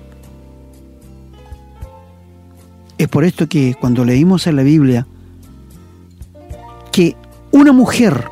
Es 2.99 3.07
por 3.07 3.23
esto 3.23 3.49
que 3.49 3.77
cuando 3.81 4.05
leímos 4.05 4.49
en 4.49 4.57
la 4.57 4.65
Biblia 4.65 5.07
que 6.91 7.15
una 7.53 7.71
mujer 7.71 8.25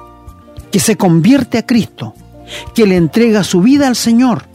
que 0.73 0.81
se 0.81 0.97
convierte 0.97 1.59
a 1.59 1.65
Cristo, 1.65 2.13
que 2.75 2.87
le 2.87 2.97
entrega 2.97 3.45
su 3.45 3.63
vida 3.63 3.87
al 3.87 3.95
Señor, 3.95 4.48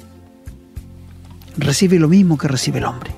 recibe 1.57 1.99
lo 1.99 2.07
mismo 2.07 2.37
que 2.37 2.47
recibe 2.47 2.79
el 2.79 2.85
hombre. 2.85 3.11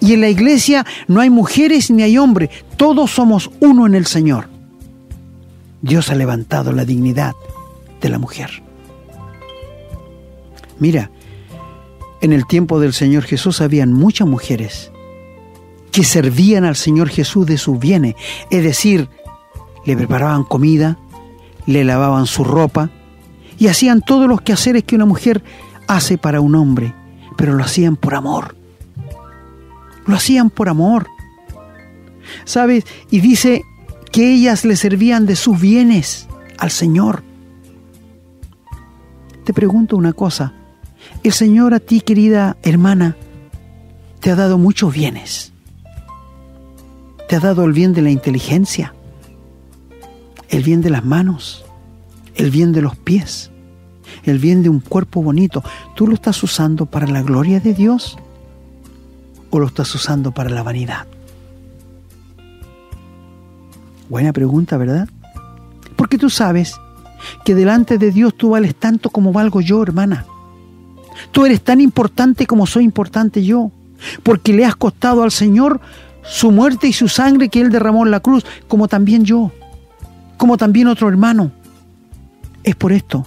Y 0.00 0.14
en 0.14 0.22
la 0.22 0.28
iglesia 0.28 0.86
no 1.08 1.20
hay 1.20 1.30
mujeres 1.30 1.90
ni 1.90 2.02
hay 2.02 2.16
hombres, 2.16 2.50
todos 2.76 3.10
somos 3.10 3.50
uno 3.60 3.86
en 3.86 3.94
el 3.94 4.06
Señor. 4.06 4.48
Dios 5.82 6.10
ha 6.10 6.14
levantado 6.14 6.72
la 6.72 6.84
dignidad 6.84 7.32
de 8.00 8.08
la 8.08 8.18
mujer. 8.18 8.62
Mira, 10.78 11.10
en 12.22 12.32
el 12.32 12.46
tiempo 12.46 12.80
del 12.80 12.92
Señor 12.92 13.24
Jesús 13.24 13.60
habían 13.60 13.92
muchas 13.92 14.26
mujeres 14.26 14.90
que 15.92 16.04
servían 16.04 16.64
al 16.64 16.76
Señor 16.76 17.08
Jesús 17.08 17.46
de 17.46 17.58
sus 17.58 17.78
bienes, 17.78 18.14
es 18.50 18.62
decir, 18.62 19.08
le 19.84 19.96
preparaban 19.96 20.44
comida, 20.44 20.98
le 21.66 21.84
lavaban 21.84 22.26
su 22.26 22.44
ropa 22.44 22.90
y 23.58 23.66
hacían 23.66 24.00
todos 24.00 24.28
los 24.28 24.40
quehaceres 24.40 24.84
que 24.84 24.96
una 24.96 25.06
mujer 25.06 25.42
hace 25.90 26.18
para 26.18 26.40
un 26.40 26.54
hombre, 26.54 26.94
pero 27.36 27.54
lo 27.54 27.64
hacían 27.64 27.96
por 27.96 28.14
amor. 28.14 28.54
Lo 30.06 30.14
hacían 30.14 30.48
por 30.48 30.68
amor. 30.68 31.08
¿Sabes? 32.44 32.84
Y 33.10 33.20
dice 33.20 33.64
que 34.12 34.32
ellas 34.32 34.64
le 34.64 34.76
servían 34.76 35.26
de 35.26 35.34
sus 35.34 35.60
bienes 35.60 36.28
al 36.58 36.70
Señor. 36.70 37.24
Te 39.44 39.52
pregunto 39.52 39.96
una 39.96 40.12
cosa. 40.12 40.52
El 41.24 41.32
Señor 41.32 41.74
a 41.74 41.80
ti, 41.80 42.00
querida 42.00 42.56
hermana, 42.62 43.16
te 44.20 44.30
ha 44.30 44.36
dado 44.36 44.58
muchos 44.58 44.94
bienes. 44.94 45.52
Te 47.28 47.34
ha 47.34 47.40
dado 47.40 47.64
el 47.64 47.72
bien 47.72 47.94
de 47.94 48.02
la 48.02 48.10
inteligencia, 48.10 48.94
el 50.50 50.62
bien 50.62 50.82
de 50.82 50.90
las 50.90 51.04
manos, 51.04 51.64
el 52.36 52.52
bien 52.52 52.72
de 52.72 52.82
los 52.82 52.96
pies, 52.96 53.49
el 54.24 54.38
bien 54.38 54.62
de 54.62 54.68
un 54.68 54.80
cuerpo 54.80 55.22
bonito. 55.22 55.62
¿Tú 55.94 56.06
lo 56.06 56.14
estás 56.14 56.42
usando 56.42 56.86
para 56.86 57.06
la 57.06 57.22
gloria 57.22 57.60
de 57.60 57.74
Dios 57.74 58.18
o 59.50 59.58
lo 59.58 59.66
estás 59.66 59.94
usando 59.94 60.32
para 60.32 60.50
la 60.50 60.62
vanidad? 60.62 61.06
Buena 64.08 64.32
pregunta, 64.32 64.76
¿verdad? 64.76 65.08
Porque 65.96 66.18
tú 66.18 66.30
sabes 66.30 66.76
que 67.44 67.54
delante 67.54 67.98
de 67.98 68.10
Dios 68.10 68.34
tú 68.36 68.50
vales 68.50 68.74
tanto 68.74 69.10
como 69.10 69.32
valgo 69.32 69.60
yo, 69.60 69.82
hermana. 69.82 70.26
Tú 71.32 71.44
eres 71.46 71.62
tan 71.62 71.80
importante 71.80 72.46
como 72.46 72.66
soy 72.66 72.84
importante 72.84 73.44
yo, 73.44 73.70
porque 74.22 74.52
le 74.52 74.64
has 74.64 74.74
costado 74.74 75.22
al 75.22 75.30
Señor 75.30 75.80
su 76.22 76.50
muerte 76.50 76.88
y 76.88 76.92
su 76.92 77.08
sangre 77.08 77.48
que 77.48 77.60
Él 77.60 77.70
derramó 77.70 78.04
en 78.04 78.10
la 78.10 78.20
cruz, 78.20 78.44
como 78.68 78.88
también 78.88 79.24
yo, 79.24 79.52
como 80.36 80.56
también 80.56 80.88
otro 80.88 81.08
hermano. 81.08 81.52
Es 82.64 82.74
por 82.74 82.92
esto 82.92 83.26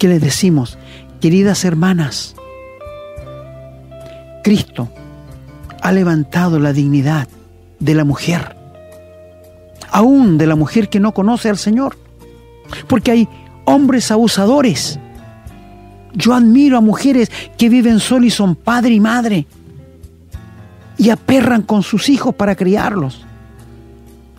que 0.00 0.08
les 0.08 0.20
decimos, 0.20 0.78
queridas 1.20 1.64
hermanas, 1.64 2.34
Cristo 4.42 4.88
ha 5.80 5.92
levantado 5.92 6.58
la 6.58 6.72
dignidad 6.72 7.28
de 7.78 7.94
la 7.94 8.04
mujer 8.04 8.60
aún 9.90 10.38
de 10.38 10.46
la 10.46 10.56
mujer 10.56 10.88
que 10.88 11.00
no 11.00 11.12
conoce 11.12 11.48
al 11.48 11.58
Señor. 11.58 11.96
Porque 12.86 13.10
hay 13.10 13.28
hombres 13.64 14.10
abusadores. 14.10 14.98
Yo 16.14 16.34
admiro 16.34 16.76
a 16.76 16.80
mujeres 16.80 17.30
que 17.56 17.68
viven 17.68 18.00
solas 18.00 18.26
y 18.26 18.30
son 18.30 18.54
padre 18.56 18.94
y 18.94 19.00
madre 19.00 19.46
y 20.96 21.10
aperran 21.10 21.62
con 21.62 21.82
sus 21.82 22.08
hijos 22.08 22.34
para 22.34 22.56
criarlos. 22.56 23.24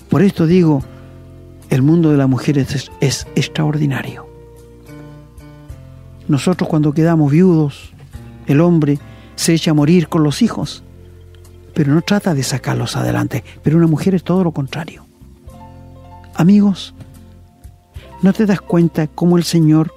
Por 0.10 0.22
esto 0.22 0.46
digo, 0.46 0.84
el 1.70 1.82
mundo 1.82 2.12
de 2.12 2.18
las 2.18 2.28
mujeres 2.28 2.76
es, 2.76 2.92
es 3.00 3.28
extraordinario. 3.36 4.31
Nosotros 6.32 6.70
cuando 6.70 6.94
quedamos 6.94 7.30
viudos, 7.30 7.92
el 8.48 8.62
hombre 8.62 9.00
se 9.36 9.54
echa 9.54 9.72
a 9.72 9.74
morir 9.74 10.08
con 10.08 10.24
los 10.24 10.42
hijos, 10.42 10.82
pero 11.74 11.94
no 11.94 12.02
trata 12.02 12.34
de 12.34 12.42
sacarlos 12.42 12.96
adelante. 12.96 13.44
Pero 13.62 13.76
una 13.76 13.88
mujer 13.88 14.16
es 14.16 14.24
todo 14.24 14.42
lo 14.42 14.54
contrario. 14.54 15.06
Amigos, 16.34 16.96
¿no 18.22 18.32
te 18.32 18.46
das 18.46 18.62
cuenta 18.62 19.08
cómo 19.08 19.38
el 19.38 19.44
Señor 19.44 19.94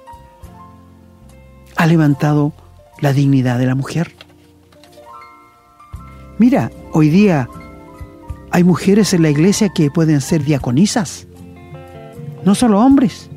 ha 1.77 1.87
levantado 1.87 2.51
la 2.99 3.13
dignidad 3.13 3.57
de 3.57 3.67
la 3.67 3.75
mujer? 3.75 4.13
Mira, 6.37 6.69
hoy 6.91 7.07
día 7.07 7.47
hay 8.51 8.65
mujeres 8.65 9.13
en 9.13 9.21
la 9.21 9.29
iglesia 9.29 9.69
que 9.69 9.89
pueden 9.89 10.19
ser 10.19 10.43
diaconisas, 10.43 11.27
no 12.43 12.55
solo 12.55 12.81
hombres. 12.81 13.29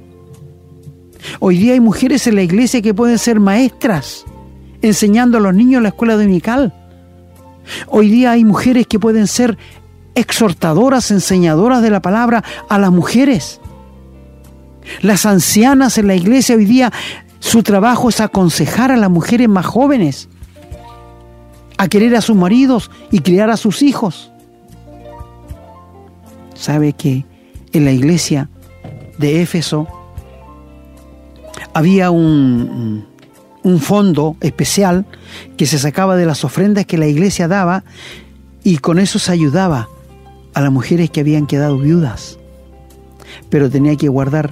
Hoy 1.41 1.59
día 1.59 1.75
hay 1.75 1.81
mujeres 1.81 2.27
en 2.27 2.37
la 2.37 2.43
iglesia 2.43 2.83
que 2.83 2.95
pueden 2.95 3.19
ser 3.19 3.41
maestras, 3.41 4.25
enseñando 4.83 5.39
a 5.39 5.41
los 5.41 5.55
niños 5.55 5.79
en 5.79 5.85
la 5.85 5.89
escuela 5.91 6.15
dominical. 6.15 6.75
Hoy 7.89 8.09
día 8.09 8.33
hay 8.33 8.45
mujeres 8.45 8.87
que 8.87 8.99
pueden 8.99 9.27
ser 9.27 9.59
exhortadoras, 10.15 11.11
enseñadoras 11.11 11.83
de 11.83 11.91
la 11.91 12.01
palabra 12.01 12.43
a 12.69 12.79
las 12.79 12.91
mujeres. 12.91 13.61
Las 15.03 15.27
ancianas 15.27 15.99
en 15.99 16.07
la 16.07 16.15
iglesia 16.15 16.57
hoy 16.57 16.65
día, 16.65 16.93
su 17.41 17.63
trabajo 17.63 18.09
es 18.09 18.21
aconsejar 18.21 18.91
a 18.91 18.97
las 18.97 19.11
mujeres 19.11 19.49
más 19.49 19.67
jóvenes 19.67 20.29
a 21.77 21.89
querer 21.89 22.17
a 22.17 22.21
sus 22.21 22.37
maridos 22.37 22.91
y 23.13 23.21
criar 23.21 23.51
a 23.51 23.57
sus 23.57 23.83
hijos. 23.83 24.33
¿Sabe 26.55 26.93
que 26.93 27.25
en 27.73 27.85
la 27.85 27.93
iglesia 27.93 28.51
de 29.19 29.43
Éfeso 29.43 29.87
había 31.79 32.11
un, 32.11 33.07
un 33.63 33.79
fondo 33.79 34.37
especial 34.41 35.07
que 35.57 35.65
se 35.65 35.79
sacaba 35.79 36.17
de 36.17 36.27
las 36.27 36.45
ofrendas 36.45 36.87
que 36.87 36.99
la 36.99 37.07
iglesia 37.07 37.47
daba 37.47 37.85
y 38.65 38.79
con 38.79 38.99
eso 38.99 39.21
se 39.21 39.31
ayudaba 39.31 39.89
a 40.55 40.61
las 40.61 40.73
mujeres 40.73 41.09
que 41.09 41.21
habían 41.21 41.47
quedado 41.47 41.79
viudas, 41.79 42.41
pero 43.49 43.71
tenía 43.71 43.95
que 43.95 44.09
guardar 44.09 44.51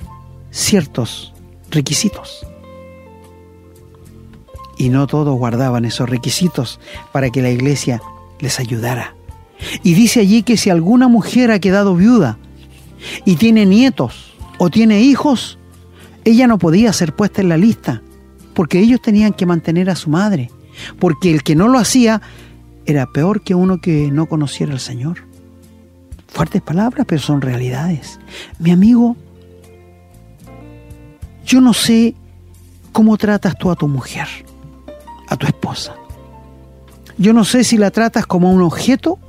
ciertos 0.53 1.35
requisitos. 1.69 2.47
Y 4.79 4.91
no 4.91 5.09
todos 5.09 5.37
guardaban 5.37 5.85
esos 5.85 6.09
requisitos 6.09 6.79
para 7.11 7.31
que 7.31 7.43
la 7.43 7.51
iglesia 7.51 8.01
les 8.39 8.61
ayudara. 8.61 9.17
Y 9.83 9.95
dice 9.95 10.21
allí 10.21 10.45
que 10.45 10.57
si 10.57 10.71
alguna 10.71 11.09
mujer 11.09 11.51
ha 11.51 11.59
quedado 11.59 11.97
viuda 11.97 12.39
y 13.25 13.35
tiene 13.35 13.67
nietos 13.67 14.37
o 14.59 14.71
tiene 14.71 15.01
hijos, 15.01 15.59
ella 16.27 16.49
no 16.49 16.59
podía 16.59 16.93
ser 16.93 17.15
puesta 17.15 17.41
en 17.41 17.49
la 17.49 17.57
lista, 17.57 18.03
porque 18.53 18.81
ellos 18.81 19.01
tenían 19.01 19.33
que 19.33 19.47
mantener 19.47 19.89
a 19.89 19.95
su 19.95 20.11
madre, 20.11 20.51
porque 20.99 21.31
el 21.31 21.45
que 21.45 21.55
no 21.55 21.69
lo 21.69 21.79
hacía 21.79 22.21
era 22.85 23.07
peor 23.07 23.43
que 23.43 23.55
uno 23.55 23.81
que 23.81 24.11
no 24.11 24.27
conociera 24.27 24.73
al 24.73 24.81
Señor. 24.81 25.19
Fuertes 26.27 26.62
palabras, 26.62 27.07
pero 27.09 27.23
son 27.23 27.41
realidades. 27.41 28.19
Mi 28.59 28.73
amigo, 28.73 29.17
yo 31.47 31.61
no 31.61 31.73
sé 31.73 32.17
cómo 32.91 33.17
tratas 33.17 33.57
tú 33.57 33.71
a 33.71 33.77
tu 33.77 33.87
mujer, 33.87 34.27
a 35.29 35.37
tu 35.37 35.47
esposa. 35.47 35.95
Yo 37.19 37.33
no 37.33 37.45
sé 37.45 37.62
si 37.62 37.79
la 37.79 37.93
tratas 37.93 38.27
como 38.27 38.53
un 38.53 38.62
objeto 38.62 39.21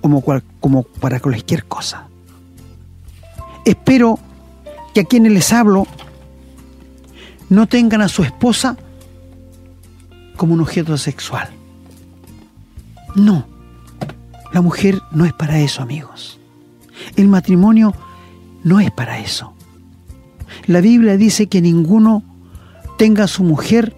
como, 0.00 0.22
como 0.60 0.84
para 0.84 1.18
cualquier 1.18 1.64
cosa. 1.64 2.06
Espero 3.64 4.20
que 4.94 5.00
a 5.00 5.04
quienes 5.04 5.32
les 5.32 5.52
hablo 5.52 5.88
no 7.50 7.66
tengan 7.66 8.00
a 8.00 8.08
su 8.08 8.22
esposa 8.22 8.76
como 10.36 10.54
un 10.54 10.60
objeto 10.60 10.96
sexual. 10.96 11.50
No, 13.14 13.46
la 14.52 14.62
mujer 14.62 15.02
no 15.12 15.26
es 15.26 15.32
para 15.34 15.60
eso, 15.60 15.82
amigos. 15.82 16.38
El 17.16 17.28
matrimonio 17.28 17.94
no 18.64 18.80
es 18.80 18.90
para 18.90 19.18
eso. 19.18 19.52
La 20.66 20.80
Biblia 20.80 21.16
dice 21.16 21.48
que 21.48 21.60
ninguno 21.60 22.22
tenga 22.96 23.24
a 23.24 23.28
su 23.28 23.42
mujer 23.42 23.96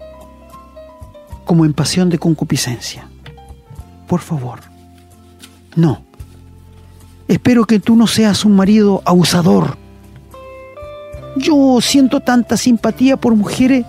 como 1.45 1.65
en 1.65 1.73
pasión 1.73 2.09
de 2.09 2.19
concupiscencia. 2.19 3.07
Por 4.07 4.21
favor, 4.21 4.59
no. 5.75 6.03
Espero 7.27 7.65
que 7.65 7.79
tú 7.79 7.95
no 7.95 8.07
seas 8.07 8.45
un 8.45 8.55
marido 8.55 9.01
abusador. 9.05 9.77
Yo 11.37 11.79
siento 11.81 12.19
tanta 12.19 12.57
simpatía 12.57 13.17
por 13.17 13.35
mujeres 13.35 13.85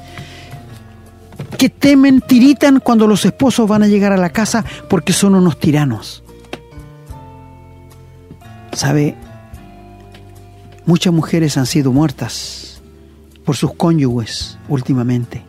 que 1.58 1.68
temen, 1.68 2.20
tiritan 2.20 2.80
cuando 2.80 3.06
los 3.06 3.24
esposos 3.24 3.68
van 3.68 3.82
a 3.82 3.88
llegar 3.88 4.12
a 4.12 4.16
la 4.16 4.30
casa 4.30 4.64
porque 4.88 5.12
son 5.12 5.34
unos 5.34 5.58
tiranos. 5.58 6.22
¿Sabe? 8.72 9.14
Muchas 10.86 11.12
mujeres 11.12 11.56
han 11.56 11.66
sido 11.66 11.92
muertas 11.92 12.82
por 13.44 13.56
sus 13.56 13.74
cónyuges 13.74 14.58
últimamente. 14.68 15.42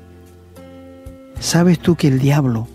¿Sabes 1.39 1.79
tú 1.79 1.95
que 1.95 2.07
el 2.07 2.19
diablo 2.19 2.67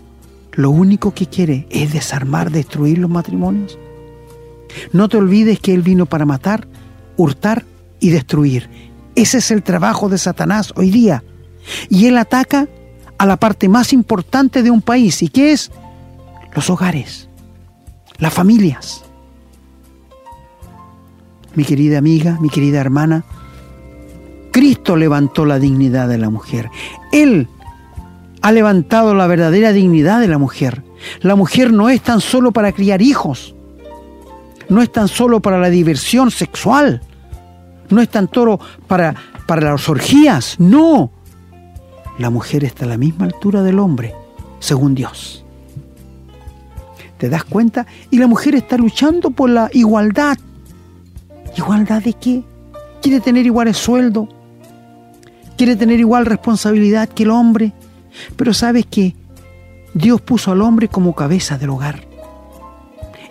lo 0.53 0.69
único 0.69 1.13
que 1.13 1.27
quiere 1.27 1.67
es 1.69 1.93
desarmar, 1.93 2.51
destruir 2.51 2.97
los 2.97 3.09
matrimonios? 3.09 3.77
No 4.93 5.09
te 5.09 5.17
olvides 5.17 5.59
que 5.59 5.73
Él 5.73 5.81
vino 5.81 6.05
para 6.05 6.25
matar, 6.25 6.67
hurtar 7.17 7.65
y 7.99 8.09
destruir. 8.09 8.69
Ese 9.15 9.39
es 9.39 9.51
el 9.51 9.63
trabajo 9.63 10.09
de 10.09 10.17
Satanás 10.17 10.73
hoy 10.75 10.89
día. 10.89 11.23
Y 11.89 12.07
él 12.07 12.17
ataca 12.17 12.67
a 13.17 13.25
la 13.25 13.37
parte 13.37 13.69
más 13.69 13.93
importante 13.93 14.63
de 14.63 14.71
un 14.71 14.81
país. 14.81 15.21
¿Y 15.21 15.29
qué 15.29 15.51
es? 15.51 15.71
Los 16.55 16.69
hogares, 16.69 17.27
las 18.17 18.33
familias. 18.33 19.03
Mi 21.53 21.65
querida 21.65 21.97
amiga, 21.97 22.37
mi 22.39 22.49
querida 22.49 22.79
hermana, 22.79 23.23
Cristo 24.51 24.95
levantó 24.95 25.45
la 25.45 25.59
dignidad 25.59 26.07
de 26.07 26.17
la 26.17 26.29
mujer. 26.29 26.69
Él 27.11 27.47
ha 28.41 28.51
levantado 28.51 29.13
la 29.13 29.27
verdadera 29.27 29.71
dignidad 29.71 30.19
de 30.19 30.27
la 30.27 30.37
mujer. 30.37 30.83
La 31.21 31.35
mujer 31.35 31.71
no 31.71 31.89
es 31.89 32.01
tan 32.01 32.21
solo 32.21 32.51
para 32.51 32.71
criar 32.71 33.01
hijos, 33.01 33.55
no 34.69 34.81
es 34.81 34.91
tan 34.91 35.07
solo 35.07 35.39
para 35.41 35.59
la 35.59 35.69
diversión 35.69 36.31
sexual, 36.31 37.01
no 37.91 38.01
es 38.01 38.09
tan 38.09 38.29
solo 38.33 38.59
para, 38.87 39.15
para 39.45 39.71
las 39.71 39.87
orgías, 39.89 40.59
no. 40.59 41.11
La 42.17 42.29
mujer 42.29 42.63
está 42.63 42.85
a 42.85 42.89
la 42.89 42.97
misma 42.97 43.25
altura 43.25 43.63
del 43.63 43.79
hombre, 43.79 44.13
según 44.59 44.95
Dios. 44.95 45.43
¿Te 47.17 47.29
das 47.29 47.43
cuenta? 47.43 47.85
Y 48.09 48.17
la 48.17 48.27
mujer 48.27 48.55
está 48.55 48.77
luchando 48.77 49.31
por 49.31 49.49
la 49.49 49.69
igualdad. 49.73 50.37
¿Igualdad 51.55 52.01
de 52.01 52.13
qué? 52.13 52.43
Quiere 53.01 53.19
tener 53.19 53.45
iguales 53.45 53.77
sueldo, 53.77 54.27
quiere 55.57 55.75
tener 55.75 55.99
igual 55.99 56.25
responsabilidad 56.25 57.09
que 57.09 57.23
el 57.23 57.31
hombre, 57.31 57.73
pero 58.35 58.53
sabes 58.53 58.85
que 58.85 59.15
Dios 59.93 60.21
puso 60.21 60.51
al 60.51 60.61
hombre 60.61 60.87
como 60.87 61.15
cabeza 61.15 61.57
del 61.57 61.71
hogar. 61.71 62.01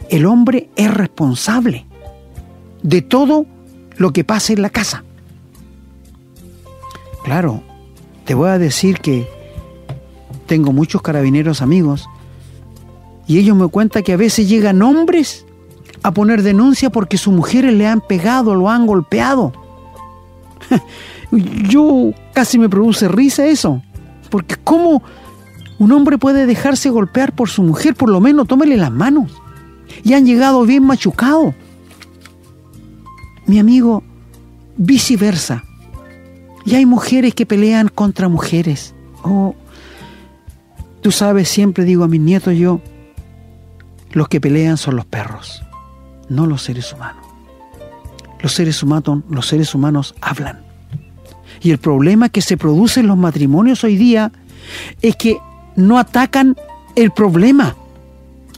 El 0.08 0.26
hombre 0.26 0.70
es 0.76 0.92
responsable 0.92 1.86
de 2.82 3.02
todo 3.02 3.46
lo 4.00 4.14
que 4.14 4.24
pasa 4.24 4.54
en 4.54 4.62
la 4.62 4.70
casa. 4.70 5.04
Claro, 7.22 7.62
te 8.24 8.32
voy 8.32 8.48
a 8.48 8.56
decir 8.56 8.98
que 9.00 9.28
tengo 10.46 10.72
muchos 10.72 11.02
carabineros 11.02 11.60
amigos 11.60 12.08
y 13.26 13.38
ellos 13.38 13.54
me 13.58 13.68
cuentan 13.68 14.02
que 14.02 14.14
a 14.14 14.16
veces 14.16 14.48
llegan 14.48 14.80
hombres 14.80 15.44
a 16.02 16.12
poner 16.12 16.42
denuncia 16.42 16.88
porque 16.88 17.18
sus 17.18 17.34
mujeres 17.34 17.74
le 17.74 17.86
han 17.86 18.00
pegado, 18.00 18.54
lo 18.54 18.70
han 18.70 18.86
golpeado. 18.86 19.52
Yo 21.68 22.12
casi 22.32 22.58
me 22.58 22.70
produce 22.70 23.06
risa 23.06 23.44
eso, 23.44 23.82
porque 24.30 24.56
¿cómo 24.56 25.02
un 25.78 25.92
hombre 25.92 26.16
puede 26.16 26.46
dejarse 26.46 26.88
golpear 26.88 27.34
por 27.34 27.50
su 27.50 27.62
mujer? 27.62 27.94
Por 27.94 28.08
lo 28.08 28.22
menos 28.22 28.48
tómele 28.48 28.78
las 28.78 28.90
manos. 28.90 29.30
Y 30.02 30.14
han 30.14 30.24
llegado 30.24 30.62
bien 30.62 30.84
machucados. 30.84 31.54
Mi 33.46 33.58
amigo, 33.58 34.02
viceversa. 34.76 35.64
Y 36.64 36.74
hay 36.74 36.86
mujeres 36.86 37.34
que 37.34 37.46
pelean 37.46 37.88
contra 37.88 38.28
mujeres. 38.28 38.94
Oh, 39.22 39.54
tú 41.00 41.10
sabes, 41.10 41.48
siempre 41.48 41.84
digo 41.84 42.04
a 42.04 42.08
mis 42.08 42.20
nietos 42.20 42.56
yo, 42.56 42.80
los 44.12 44.28
que 44.28 44.40
pelean 44.40 44.76
son 44.76 44.96
los 44.96 45.04
perros, 45.04 45.62
no 46.28 46.46
los 46.46 46.62
seres 46.62 46.92
humanos. 46.92 47.26
Los 48.40 48.54
seres 48.54 48.82
humanos, 48.82 49.22
los 49.28 49.46
seres 49.46 49.74
humanos 49.74 50.14
hablan. 50.20 50.60
Y 51.62 51.70
el 51.70 51.78
problema 51.78 52.28
que 52.30 52.40
se 52.40 52.56
produce 52.56 53.00
en 53.00 53.06
los 53.06 53.18
matrimonios 53.18 53.84
hoy 53.84 53.96
día 53.96 54.32
es 55.02 55.16
que 55.16 55.38
no 55.76 55.98
atacan 55.98 56.56
el 56.96 57.10
problema, 57.10 57.76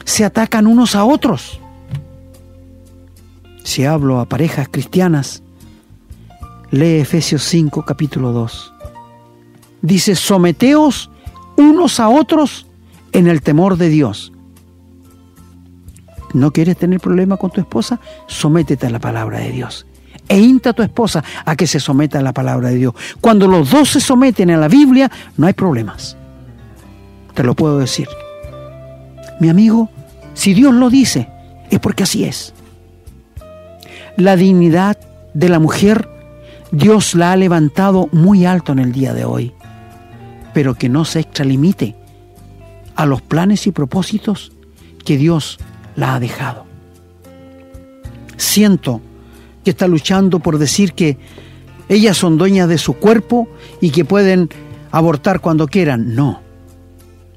se 0.05 0.25
atacan 0.25 0.66
unos 0.66 0.95
a 0.95 1.05
otros. 1.05 1.61
Si 3.64 3.85
hablo 3.85 4.20
a 4.20 4.27
parejas 4.27 4.68
cristianas, 4.70 5.42
lee 6.70 7.01
Efesios 7.01 7.42
5, 7.44 7.85
capítulo 7.85 8.33
2. 8.33 8.72
Dice, 9.83 10.14
someteos 10.14 11.11
unos 11.57 12.01
a 12.01 12.09
otros 12.09 12.66
en 13.12 13.27
el 13.27 13.42
temor 13.42 13.77
de 13.77 13.88
Dios. 13.88 14.33
¿No 16.35 16.51
quieres 16.51 16.77
tener 16.77 17.01
problema 17.01 17.37
con 17.37 17.51
tu 17.51 17.61
esposa? 17.61 18.01
Sométete 18.27 18.87
a 18.87 18.90
la 18.90 19.01
palabra 19.01 19.38
de 19.38 19.51
Dios 19.51 19.87
e 20.29 20.38
insta 20.38 20.70
a 20.70 20.72
tu 20.72 20.83
esposa 20.83 21.22
a 21.44 21.57
que 21.57 21.66
se 21.66 21.79
someta 21.79 22.18
a 22.18 22.22
la 22.22 22.33
palabra 22.33 22.70
de 22.70 22.77
Dios. 22.77 22.94
Cuando 23.20 23.46
los 23.46 23.70
dos 23.70 23.90
se 23.90 24.01
someten 24.01 24.51
a 24.51 24.57
la 24.57 24.68
Biblia, 24.68 25.11
no 25.37 25.46
hay 25.46 25.53
problemas. 25.53 26.16
Te 27.35 27.42
lo 27.42 27.55
puedo 27.55 27.79
decir. 27.79 28.09
Mi 29.40 29.51
amigo, 29.51 29.90
si 30.33 30.55
Dios 30.55 30.72
lo 30.72 30.88
dice, 30.88 31.29
es 31.70 31.79
porque 31.81 32.05
así 32.05 32.25
es. 32.25 32.55
La 34.16 34.37
dignidad 34.37 34.98
de 35.35 35.48
la 35.48 35.59
mujer, 35.59 36.09
Dios 36.70 37.14
la 37.14 37.33
ha 37.33 37.37
levantado 37.37 38.09
muy 38.12 38.44
alto 38.44 38.72
en 38.72 38.79
el 38.79 38.92
día 38.92 39.14
de 39.14 39.25
hoy, 39.25 39.53
pero 40.53 40.75
que 40.75 40.88
no 40.88 41.05
se 41.05 41.20
extralimite 41.20 41.94
a 42.94 43.07
los 43.07 43.22
planes 43.22 43.66
y 43.66 43.72
propósitos 43.72 44.53
que 45.05 45.16
Dios 45.16 45.59
la 45.96 46.14
ha 46.14 46.20
dejado. 46.20 46.66
Siento 48.37 49.01
que 49.64 49.70
está 49.70 49.88
luchando 49.88 50.40
por 50.40 50.59
decir 50.59 50.92
que 50.92 51.18
ellas 51.88 52.16
son 52.16 52.37
dueñas 52.37 52.68
de 52.68 52.79
su 52.79 52.94
cuerpo 52.94 53.48
y 53.81 53.90
que 53.90 54.05
pueden 54.05 54.48
abortar 54.90 55.40
cuando 55.40 55.68
quieran. 55.68 56.14
No, 56.14 56.42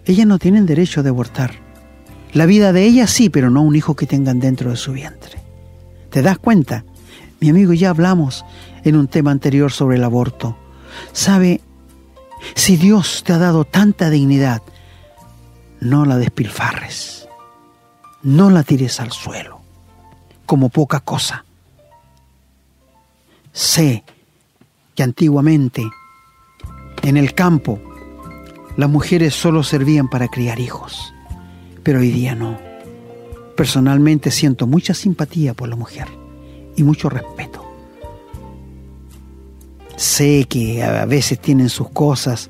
ellas 0.06 0.28
no 0.28 0.40
tienen 0.40 0.66
derecho 0.66 1.04
de 1.04 1.10
abortar. 1.10 1.52
La 2.34 2.46
vida 2.46 2.74
de 2.74 2.84
ellas 2.84 3.12
sí, 3.12 3.30
pero 3.30 3.50
no 3.50 3.62
un 3.62 3.76
hijo 3.76 3.96
que 3.96 4.06
tengan 4.06 4.40
dentro 4.40 4.72
de 4.72 4.76
su 4.76 4.92
vientre. 4.92 5.45
¿Te 6.16 6.22
das 6.22 6.38
cuenta? 6.38 6.86
Mi 7.42 7.50
amigo, 7.50 7.74
ya 7.74 7.90
hablamos 7.90 8.46
en 8.86 8.96
un 8.96 9.10
tema 9.10 9.32
anterior 9.32 9.74
sobre 9.74 9.98
el 9.98 10.04
aborto. 10.06 10.58
¿Sabe? 11.12 11.60
Si 12.54 12.78
Dios 12.78 13.22
te 13.26 13.34
ha 13.34 13.38
dado 13.38 13.66
tanta 13.66 14.10
dignidad, 14.10 14.62
no 15.82 16.06
la 16.06 16.16
despilfarres. 16.16 17.28
No 18.24 18.50
la 18.50 18.64
tires 18.64 19.02
al 19.02 19.12
suelo 19.12 19.60
como 20.46 20.70
poca 20.70 21.02
cosa. 21.02 21.44
Sé 23.52 24.06
que 24.96 25.04
antiguamente 25.04 25.84
en 27.02 27.18
el 27.18 27.34
campo 27.34 27.82
las 28.78 28.90
mujeres 28.90 29.36
solo 29.36 29.64
servían 29.64 30.08
para 30.08 30.30
criar 30.30 30.62
hijos, 30.62 31.14
pero 31.84 32.00
hoy 32.00 32.12
día 32.12 32.36
no. 32.36 32.65
Personalmente 33.56 34.32
siento 34.32 34.68
mucha 34.68 34.94
simpatía 34.94 35.54
por 35.54 35.70
la 35.70 35.76
mujer 35.76 36.08
y 36.76 36.84
mucho 36.84 37.10
respeto. 37.10 37.64
Sé 39.96 40.46
que 40.50 40.84
a 40.84 41.06
veces 41.06 41.40
tienen 41.40 41.70
sus 41.70 41.90
cosas 41.90 42.50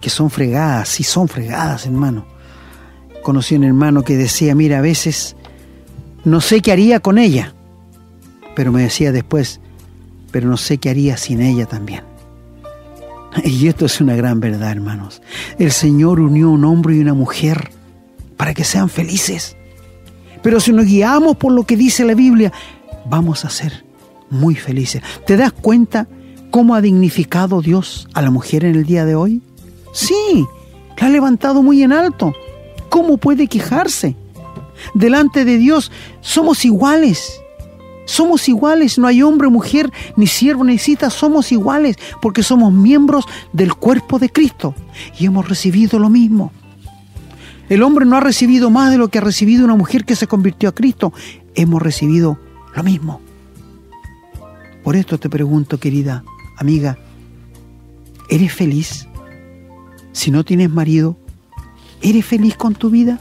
que 0.00 0.10
son 0.10 0.30
fregadas, 0.30 0.88
sí 0.88 1.04
son 1.04 1.28
fregadas, 1.28 1.86
hermano. 1.86 2.26
Conocí 3.22 3.54
a 3.54 3.58
un 3.58 3.64
hermano 3.64 4.02
que 4.02 4.16
decía, 4.16 4.54
mira, 4.54 4.78
a 4.78 4.82
veces 4.82 5.36
no 6.24 6.40
sé 6.40 6.60
qué 6.60 6.72
haría 6.72 7.00
con 7.00 7.18
ella, 7.18 7.54
pero 8.54 8.72
me 8.72 8.82
decía 8.82 9.12
después, 9.12 9.60
pero 10.30 10.48
no 10.48 10.56
sé 10.56 10.78
qué 10.78 10.90
haría 10.90 11.16
sin 11.16 11.40
ella 11.40 11.66
también. 11.66 12.04
Y 13.44 13.66
esto 13.68 13.86
es 13.86 14.00
una 14.00 14.14
gran 14.14 14.40
verdad, 14.40 14.72
hermanos. 14.72 15.22
El 15.58 15.72
Señor 15.72 16.20
unió 16.20 16.50
un 16.50 16.64
hombre 16.64 16.96
y 16.96 17.00
una 17.00 17.14
mujer 17.14 17.70
para 18.36 18.52
que 18.52 18.64
sean 18.64 18.88
felices. 18.90 19.56
Pero 20.42 20.60
si 20.60 20.72
nos 20.72 20.86
guiamos 20.86 21.36
por 21.36 21.52
lo 21.52 21.64
que 21.64 21.76
dice 21.76 22.04
la 22.04 22.14
Biblia, 22.14 22.52
vamos 23.08 23.44
a 23.44 23.50
ser 23.50 23.84
muy 24.30 24.54
felices. 24.54 25.02
¿Te 25.26 25.36
das 25.36 25.52
cuenta 25.52 26.08
cómo 26.50 26.74
ha 26.74 26.80
dignificado 26.80 27.60
Dios 27.60 28.08
a 28.14 28.22
la 28.22 28.30
mujer 28.30 28.64
en 28.64 28.74
el 28.74 28.84
día 28.84 29.04
de 29.04 29.14
hoy? 29.14 29.42
Sí, 29.92 30.46
la 30.98 31.06
ha 31.06 31.10
levantado 31.10 31.62
muy 31.62 31.82
en 31.82 31.92
alto. 31.92 32.32
¿Cómo 32.88 33.16
puede 33.18 33.46
quejarse? 33.46 34.16
Delante 34.94 35.44
de 35.44 35.58
Dios 35.58 35.90
somos 36.20 36.64
iguales. 36.64 37.40
Somos 38.04 38.48
iguales, 38.48 38.98
no 38.98 39.06
hay 39.06 39.22
hombre, 39.22 39.48
mujer, 39.48 39.90
ni 40.16 40.26
siervo, 40.26 40.64
ni 40.64 40.76
cita, 40.76 41.08
somos 41.08 41.52
iguales 41.52 41.96
porque 42.20 42.42
somos 42.42 42.72
miembros 42.72 43.26
del 43.52 43.74
cuerpo 43.74 44.18
de 44.18 44.28
Cristo 44.28 44.74
y 45.18 45.26
hemos 45.26 45.48
recibido 45.48 46.00
lo 46.00 46.10
mismo. 46.10 46.52
El 47.72 47.82
hombre 47.82 48.04
no 48.04 48.18
ha 48.18 48.20
recibido 48.20 48.68
más 48.68 48.90
de 48.90 48.98
lo 48.98 49.08
que 49.08 49.16
ha 49.16 49.22
recibido 49.22 49.64
una 49.64 49.76
mujer 49.76 50.04
que 50.04 50.14
se 50.14 50.26
convirtió 50.26 50.68
a 50.68 50.74
Cristo. 50.74 51.14
Hemos 51.54 51.80
recibido 51.80 52.38
lo 52.76 52.82
mismo. 52.82 53.22
Por 54.84 54.94
esto 54.94 55.16
te 55.16 55.30
pregunto, 55.30 55.80
querida 55.80 56.22
amiga, 56.58 56.98
¿eres 58.28 58.52
feliz? 58.52 59.08
Si 60.12 60.30
no 60.30 60.44
tienes 60.44 60.68
marido, 60.68 61.16
¿eres 62.02 62.26
feliz 62.26 62.58
con 62.58 62.74
tu 62.74 62.90
vida? 62.90 63.18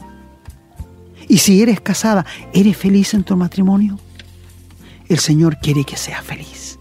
Y 1.29 1.37
si 1.37 1.61
eres 1.61 1.79
casada, 1.79 2.25
¿eres 2.51 2.75
feliz 2.75 3.13
en 3.13 3.23
tu 3.23 3.37
matrimonio? 3.37 3.99
el 5.07 5.19
Señor 5.19 5.59
quiere 5.61 5.85
que 5.85 5.95
sea 5.95 6.21
feliz. 6.21 6.77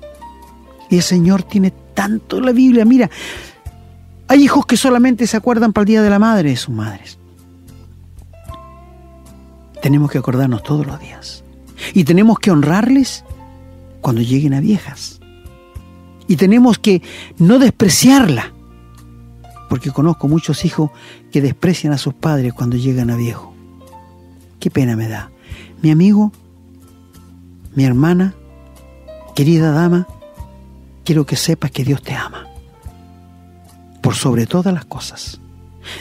Y 0.89 0.97
el 0.97 1.03
Señor 1.03 1.45
tiene 1.45 1.73
tanto 1.95 2.41
la 2.41 2.51
Biblia. 2.51 2.85
Mira, 2.85 3.09
hay 4.27 4.43
hijos 4.43 4.67
que 4.67 4.77
solamente 4.77 5.29
se 5.29 5.37
acuerdan 5.37 5.73
para 5.73 5.83
el 5.83 5.87
Día 5.87 6.03
de 6.03 6.11
la 6.11 6.19
Madre 6.19 6.51
de 6.51 6.57
sus 6.57 6.75
madres. 6.75 7.20
Tenemos 9.83 10.11
que 10.11 10.19
acordarnos 10.19 10.63
todos 10.63 10.87
los 10.87 11.01
días. 11.01 11.45
Y 11.95 12.05
tenemos 12.05 12.39
que 12.39 12.51
honrarles 12.51 13.25
cuando 14.01 14.23
lleguen 14.23 14.55
a 14.55 14.61
viejas. 14.61 15.21
Y 16.29 16.37
tenemos 16.37 16.79
que 16.79 17.03
no 17.39 17.59
despreciarla. 17.59 18.53
Porque 19.69 19.91
conozco 19.91 20.29
muchos 20.29 20.65
hijos 20.65 20.91
que 21.33 21.41
desprecian 21.41 21.93
a 21.93 21.99
sus 21.99 22.15
padres 22.15 22.53
cuando 22.53 22.77
llegan 22.77 23.11
a 23.11 23.17
viejo. 23.17 23.55
Qué 24.59 24.71
pena 24.71 24.97
me 24.97 25.09
da. 25.09 25.31
Mi 25.83 25.91
amigo, 25.91 26.33
mi 27.75 27.85
hermana, 27.85 28.35
querida 29.35 29.71
dama, 29.71 30.07
quiero 31.05 31.25
que 31.25 31.37
sepas 31.37 31.71
que 31.71 31.85
Dios 31.85 32.03
te 32.03 32.15
ama. 32.15 32.47
Por 34.03 34.15
sobre 34.15 34.47
todas 34.47 34.75
las 34.75 34.85
cosas. 34.85 35.41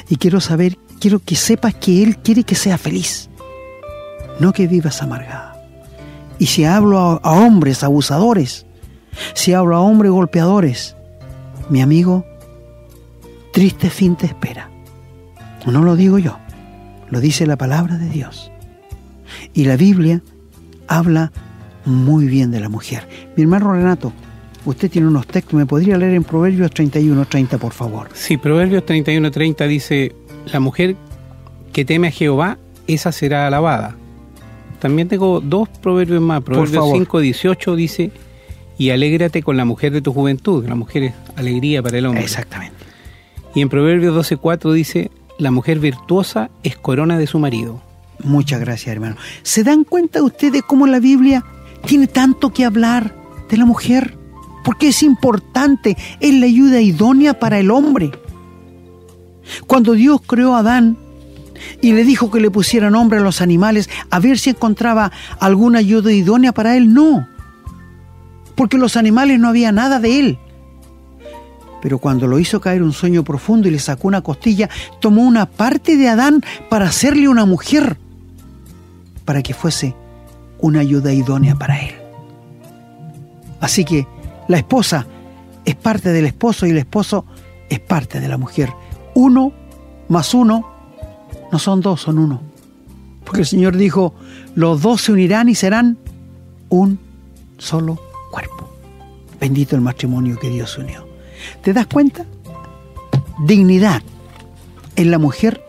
Y 0.10 0.18
quiero 0.18 0.42
saber, 0.42 0.78
quiero 1.00 1.20
que 1.20 1.36
sepas 1.36 1.76
que 1.76 2.04
Él 2.04 2.18
quiere 2.18 2.44
que 2.44 2.56
seas 2.56 2.82
feliz. 2.82 3.29
No 4.40 4.54
que 4.54 4.68
vivas 4.68 5.02
amargada. 5.02 5.56
Y 6.40 6.46
si 6.46 6.64
hablo 6.64 7.00
a, 7.00 7.32
hombres 7.32 7.84
abusadores, 7.84 8.66
si 9.34 9.54
hablo 9.54 9.76
a 9.76 9.82
hombres 9.82 10.12
golpeadores, 10.12 10.96
mi 11.70 11.82
amigo, 11.82 12.26
triste 13.52 13.90
fin 13.90 14.16
te 14.16 14.26
espera. 14.26 14.70
No 15.66 15.84
lo 15.84 15.98
digo 15.98 16.18
yo, 16.18 16.40
lo 17.10 17.20
dice 17.20 17.46
la 17.46 17.58
palabra 17.58 17.98
de 17.98 18.10
Dios. 18.10 18.52
Y 19.54 19.66
la 19.66 19.76
Biblia 19.76 20.22
habla 20.88 21.32
muy 21.86 22.26
bien 22.26 22.52
de 22.52 22.62
la 22.62 22.70
mujer. 22.70 23.08
Mi 23.36 23.44
hermano 23.44 23.74
Renato, 23.74 24.14
usted 24.66 24.90
tiene 24.90 25.08
unos 25.08 25.28
textos, 25.28 25.56
¿me 25.56 25.66
podría 25.66 25.98
leer 25.98 26.14
en 26.14 26.24
Proverbios 26.24 26.72
31, 26.72 27.26
30, 27.26 27.58
por 27.58 27.74
favor? 27.74 28.10
Sí, 28.14 28.38
Proverbios 28.38 28.86
31, 28.86 29.30
30 29.30 29.68
dice, 29.68 30.16
la 30.52 30.62
mujer 30.62 30.96
que 31.74 31.84
teme 31.84 32.08
a 32.08 32.12
Jehová, 32.12 32.58
esa 32.88 33.12
será 33.12 33.46
alabada. 33.46 33.96
También 34.80 35.08
tengo 35.08 35.42
dos 35.42 35.70
proverbios 35.70 36.22
más. 36.22 36.42
Proverbios 36.42 36.86
5, 36.92 37.20
18 37.20 37.76
dice, 37.76 38.12
y 38.78 38.92
alégrate 38.92 39.44
con 39.44 39.58
la 39.58 39.66
mujer 39.66 39.92
de 39.92 40.02
tu 40.02 40.14
juventud. 40.14 40.66
La 40.66 40.76
mujer 40.76 41.04
es 41.04 41.14
alegría 41.36 41.84
para 41.84 41.98
el 41.98 42.06
hombre. 42.06 42.24
Exactamente. 42.24 42.78
Y 43.54 43.62
en 43.62 43.70
Proverbios 43.70 44.16
12, 44.16 44.38
4 44.38 44.72
dice, 44.74 45.12
la 45.38 45.52
mujer 45.52 45.80
virtuosa 45.80 46.50
es 46.64 46.78
corona 46.78 47.18
de 47.18 47.28
su 47.28 47.40
marido. 47.40 47.82
Muchas 48.24 48.60
gracias, 48.60 48.94
hermano. 48.94 49.16
¿Se 49.44 49.64
dan 49.64 49.84
cuenta 49.84 50.24
ustedes 50.24 50.64
cómo 50.64 50.88
la 50.88 51.00
Biblia 51.00 51.44
tiene 51.86 52.08
tanto 52.08 52.52
que 52.52 52.66
hablar 52.66 53.16
de 53.50 53.58
la 53.58 53.66
mujer? 53.66 54.18
Porque 54.64 54.90
es 54.90 55.04
importante, 55.04 55.98
es 56.20 56.34
la 56.34 56.46
ayuda 56.46 56.82
idónea 56.82 57.40
para 57.40 57.60
el 57.60 57.72
hombre. 57.72 58.12
Cuando 59.68 59.94
Dios 59.94 60.22
creó 60.26 60.56
a 60.56 60.60
Adán 60.60 60.98
y 61.82 61.94
le 61.94 62.04
dijo 62.04 62.32
que 62.32 62.40
le 62.40 62.52
pusiera 62.52 62.90
nombre 62.90 63.20
a 63.20 63.22
los 63.22 63.42
animales, 63.42 63.90
a 64.10 64.20
ver 64.20 64.38
si 64.38 64.52
encontraba 64.52 65.12
alguna 65.40 65.80
ayuda 65.80 66.12
idónea 66.12 66.52
para 66.52 66.76
él, 66.78 66.94
no. 66.94 67.28
Porque 68.56 68.78
los 68.78 68.98
animales 68.98 69.40
no 69.40 69.48
había 69.48 69.72
nada 69.72 70.00
de 70.00 70.20
él. 70.20 70.40
Pero 71.82 72.00
cuando 72.00 72.28
lo 72.28 72.40
hizo 72.40 72.60
caer 72.60 72.84
un 72.84 72.92
sueño 72.92 73.24
profundo 73.24 73.68
y 73.68 73.72
le 73.72 73.80
sacó 73.80 74.08
una 74.08 74.22
costilla, 74.22 74.70
tomó 75.00 75.24
una 75.24 75.46
parte 75.46 75.96
de 75.96 76.10
Adán 76.10 76.44
para 76.70 76.86
hacerle 76.88 77.30
una 77.30 77.46
mujer, 77.46 77.98
para 79.26 79.42
que 79.42 79.54
fuese 79.54 79.96
una 80.60 80.82
ayuda 80.82 81.14
idónea 81.14 81.56
para 81.56 81.82
él. 81.82 81.96
Así 83.62 83.86
que 83.86 84.08
la 84.48 84.58
esposa 84.58 85.06
es 85.66 85.76
parte 85.76 86.12
del 86.12 86.26
esposo 86.26 86.66
y 86.66 86.72
el 86.72 86.78
esposo 86.78 87.26
es 87.70 87.80
parte 87.80 88.20
de 88.20 88.28
la 88.28 88.38
mujer. 88.38 88.74
Uno 89.14 89.54
más 90.08 90.34
uno 90.34 90.79
no 91.52 91.60
son 91.60 91.82
dos, 91.82 92.02
son 92.02 92.20
uno. 92.20 92.42
Porque 93.26 93.42
el 93.42 93.48
Señor 93.48 93.78
dijo, 93.78 94.14
los 94.56 94.82
dos 94.82 95.02
se 95.02 95.12
unirán 95.12 95.50
y 95.50 95.56
serán 95.56 95.98
un 96.70 97.00
solo 97.58 98.00
cuerpo. 98.32 98.70
Bendito 99.40 99.76
el 99.76 99.82
matrimonio 99.82 100.38
que 100.40 100.50
Dios 100.50 100.78
unió. 100.78 101.08
¿Te 101.62 101.74
das 101.74 101.88
cuenta? 101.88 102.26
Dignidad 103.46 104.02
en 104.96 105.12
la 105.12 105.18
mujer 105.18 105.64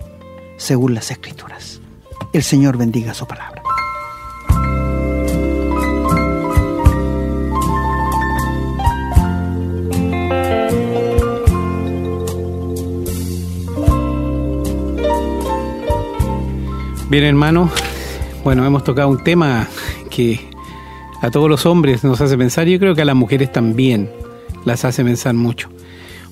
según 0.57 0.95
las 0.95 1.11
escrituras. 1.11 1.81
El 2.33 2.43
Señor 2.43 2.77
bendiga 2.77 3.15
su 3.15 3.27
palabra. 3.27 3.60
Bien, 17.11 17.25
hermano, 17.25 17.69
bueno, 18.45 18.65
hemos 18.65 18.85
tocado 18.85 19.09
un 19.09 19.25
tema 19.25 19.67
que 20.11 20.49
a 21.21 21.29
todos 21.33 21.51
los 21.51 21.67
hombres 21.67 22.05
nos 22.05 22.21
hace 22.21 22.39
pensar, 22.39 22.69
yo 22.69 22.79
creo 22.79 22.95
que 22.95 23.03
a 23.03 23.05
las 23.05 23.17
mujeres 23.17 23.51
también 23.51 24.09
las 24.65 24.85
hace 24.85 25.03
pensar 25.03 25.35
mucho. 25.35 25.71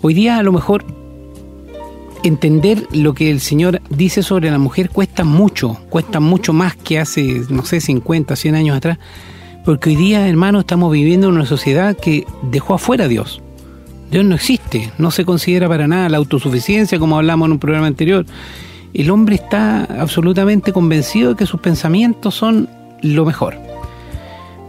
Hoy 0.02 0.14
día 0.14 0.38
a 0.38 0.42
lo 0.44 0.52
mejor 0.52 0.84
entender 2.22 2.86
lo 2.92 3.12
que 3.12 3.28
el 3.28 3.40
Señor 3.40 3.82
dice 3.90 4.22
sobre 4.22 4.52
la 4.52 4.58
mujer 4.58 4.90
cuesta 4.90 5.24
mucho, 5.24 5.78
cuesta 5.90 6.20
mucho 6.20 6.52
más 6.52 6.76
que 6.76 7.00
hace, 7.00 7.42
no 7.48 7.64
sé, 7.64 7.80
50, 7.80 8.36
100 8.36 8.54
años 8.54 8.76
atrás, 8.76 8.98
porque 9.64 9.90
hoy 9.90 9.96
día, 9.96 10.28
hermano, 10.28 10.60
estamos 10.60 10.92
viviendo 10.92 11.26
en 11.26 11.34
una 11.34 11.46
sociedad 11.46 11.96
que 11.96 12.24
dejó 12.42 12.74
afuera 12.74 13.06
a 13.06 13.08
Dios. 13.08 13.42
Dios 14.12 14.24
no 14.24 14.36
existe, 14.36 14.92
no 14.96 15.10
se 15.10 15.24
considera 15.24 15.66
para 15.66 15.88
nada 15.88 16.08
la 16.08 16.18
autosuficiencia, 16.18 17.00
como 17.00 17.16
hablamos 17.16 17.46
en 17.46 17.52
un 17.54 17.58
programa 17.58 17.88
anterior. 17.88 18.26
El 18.94 19.10
hombre 19.10 19.36
está 19.36 19.84
absolutamente 19.84 20.72
convencido 20.72 21.30
de 21.30 21.36
que 21.36 21.46
sus 21.46 21.60
pensamientos 21.60 22.34
son 22.34 22.68
lo 23.02 23.24
mejor. 23.24 23.56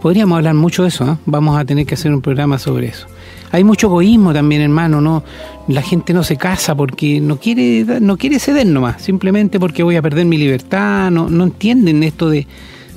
Podríamos 0.00 0.36
hablar 0.36 0.54
mucho 0.54 0.82
de 0.82 0.88
eso, 0.88 1.04
¿eh? 1.04 1.16
vamos 1.26 1.58
a 1.58 1.64
tener 1.64 1.84
que 1.86 1.94
hacer 1.94 2.12
un 2.12 2.22
programa 2.22 2.58
sobre 2.58 2.88
eso. 2.88 3.06
Hay 3.52 3.64
mucho 3.64 3.88
egoísmo 3.88 4.32
también, 4.32 4.62
hermano, 4.62 5.00
¿no? 5.00 5.24
La 5.68 5.82
gente 5.82 6.14
no 6.14 6.22
se 6.22 6.36
casa 6.36 6.74
porque 6.74 7.20
no 7.20 7.36
quiere, 7.36 8.00
no 8.00 8.16
quiere 8.16 8.38
ceder 8.38 8.66
nomás, 8.66 9.02
simplemente 9.02 9.58
porque 9.58 9.82
voy 9.82 9.96
a 9.96 10.02
perder 10.02 10.24
mi 10.24 10.38
libertad, 10.38 11.10
no, 11.10 11.28
no 11.28 11.44
entienden 11.44 12.02
esto 12.02 12.30
de, 12.30 12.46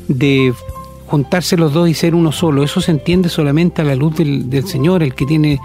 de 0.07 0.53
juntarse 1.07 1.57
los 1.57 1.73
dos 1.73 1.89
y 1.89 1.93
ser 1.93 2.15
uno 2.15 2.31
solo. 2.31 2.63
Eso 2.63 2.81
se 2.81 2.91
entiende 2.91 3.29
solamente 3.29 3.81
a 3.81 3.85
la 3.85 3.95
luz 3.95 4.15
del, 4.15 4.49
del 4.49 4.67
Señor, 4.67 5.03
el 5.03 5.15
que 5.15 5.25
tiene 5.25 5.59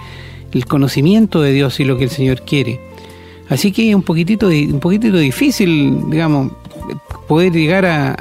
el 0.52 0.66
conocimiento 0.66 1.40
de 1.42 1.52
Dios 1.52 1.78
y 1.80 1.84
lo 1.84 1.98
que 1.98 2.04
el 2.04 2.10
Señor 2.10 2.42
quiere. 2.42 2.80
Así 3.48 3.72
que 3.72 3.88
es 3.88 3.94
un 3.94 4.02
poquitito, 4.02 4.48
un 4.48 4.80
poquitito 4.80 5.16
difícil, 5.16 6.10
digamos, 6.10 6.52
poder 7.26 7.52
llegar 7.52 7.86
a, 7.86 8.16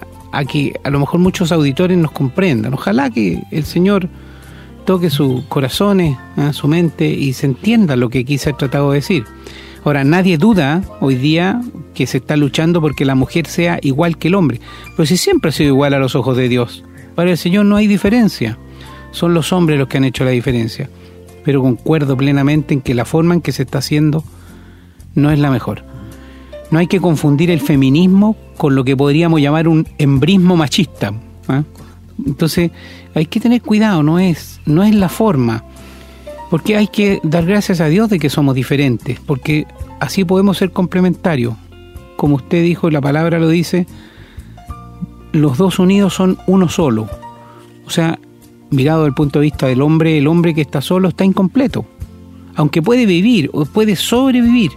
que 0.45 0.73
a 0.83 0.89
lo 0.89 0.99
mejor 0.99 1.19
muchos 1.19 1.51
auditores 1.51 1.97
nos 1.97 2.11
comprendan. 2.11 2.73
Ojalá 2.73 3.09
que 3.09 3.43
el 3.51 3.63
Señor 3.65 4.07
toque 4.85 5.09
sus 5.09 5.43
corazones, 5.45 6.17
¿eh? 6.37 6.53
su 6.53 6.67
mente 6.67 7.07
y 7.07 7.33
se 7.33 7.47
entienda 7.47 7.95
lo 7.95 8.09
que 8.09 8.23
quise 8.23 8.53
tratado 8.53 8.91
de 8.91 8.97
decir. 8.97 9.25
Ahora, 9.83 10.03
nadie 10.03 10.37
duda 10.37 10.81
hoy 11.01 11.15
día 11.15 11.61
que 11.93 12.07
se 12.07 12.17
está 12.17 12.35
luchando 12.35 12.81
porque 12.81 13.05
la 13.05 13.15
mujer 13.15 13.47
sea 13.47 13.79
igual 13.81 14.17
que 14.17 14.27
el 14.27 14.35
hombre, 14.35 14.59
pero 14.95 15.05
si 15.05 15.17
siempre 15.17 15.49
ha 15.49 15.51
sido 15.53 15.69
igual 15.69 15.93
a 15.93 15.99
los 15.99 16.15
ojos 16.15 16.37
de 16.37 16.49
Dios. 16.49 16.83
Para 17.15 17.31
el 17.31 17.37
Señor 17.37 17.65
no 17.65 17.77
hay 17.77 17.87
diferencia, 17.87 18.57
son 19.11 19.33
los 19.33 19.51
hombres 19.51 19.79
los 19.79 19.87
que 19.87 19.97
han 19.97 20.03
hecho 20.03 20.23
la 20.23 20.31
diferencia. 20.31 20.89
Pero 21.43 21.61
concuerdo 21.61 22.17
plenamente 22.17 22.73
en 22.73 22.81
que 22.81 22.93
la 22.93 23.05
forma 23.05 23.33
en 23.33 23.41
que 23.41 23.53
se 23.53 23.63
está 23.63 23.79
haciendo 23.79 24.23
no 25.17 25.31
es 25.31 25.39
la 25.39 25.49
mejor. 25.49 25.83
No 26.69 26.79
hay 26.79 26.87
que 26.87 27.01
confundir 27.01 27.49
el 27.49 27.59
feminismo 27.59 28.37
con 28.55 28.75
lo 28.75 28.83
que 28.83 28.95
podríamos 28.95 29.41
llamar 29.41 29.67
un 29.67 29.87
embrismo 29.97 30.55
machista. 30.55 31.11
¿eh? 31.49 31.63
Entonces 32.25 32.71
hay 33.15 33.25
que 33.25 33.39
tener 33.39 33.61
cuidado, 33.61 34.03
no 34.03 34.19
es, 34.19 34.61
no 34.65 34.83
es 34.83 34.93
la 34.93 35.09
forma, 35.09 35.63
porque 36.49 36.77
hay 36.77 36.87
que 36.87 37.19
dar 37.23 37.45
gracias 37.45 37.81
a 37.81 37.87
Dios 37.87 38.09
de 38.09 38.19
que 38.19 38.29
somos 38.29 38.53
diferentes, 38.53 39.19
porque 39.19 39.65
así 39.99 40.23
podemos 40.23 40.57
ser 40.57 40.71
complementarios. 40.71 41.55
Como 42.15 42.35
usted 42.35 42.63
dijo, 42.63 42.89
la 42.91 43.01
palabra 43.01 43.39
lo 43.39 43.49
dice, 43.49 43.87
los 45.31 45.57
dos 45.57 45.79
unidos 45.79 46.13
son 46.13 46.37
uno 46.45 46.69
solo. 46.69 47.09
O 47.85 47.89
sea, 47.89 48.19
mirado 48.69 48.99
desde 48.99 49.09
el 49.09 49.15
punto 49.15 49.39
de 49.39 49.43
vista 49.43 49.65
del 49.67 49.81
hombre, 49.81 50.17
el 50.17 50.27
hombre 50.27 50.53
que 50.53 50.61
está 50.61 50.81
solo 50.81 51.09
está 51.09 51.25
incompleto. 51.25 51.85
Aunque 52.55 52.81
puede 52.81 53.05
vivir 53.05 53.49
o 53.53 53.65
puede 53.65 53.95
sobrevivir, 53.95 54.71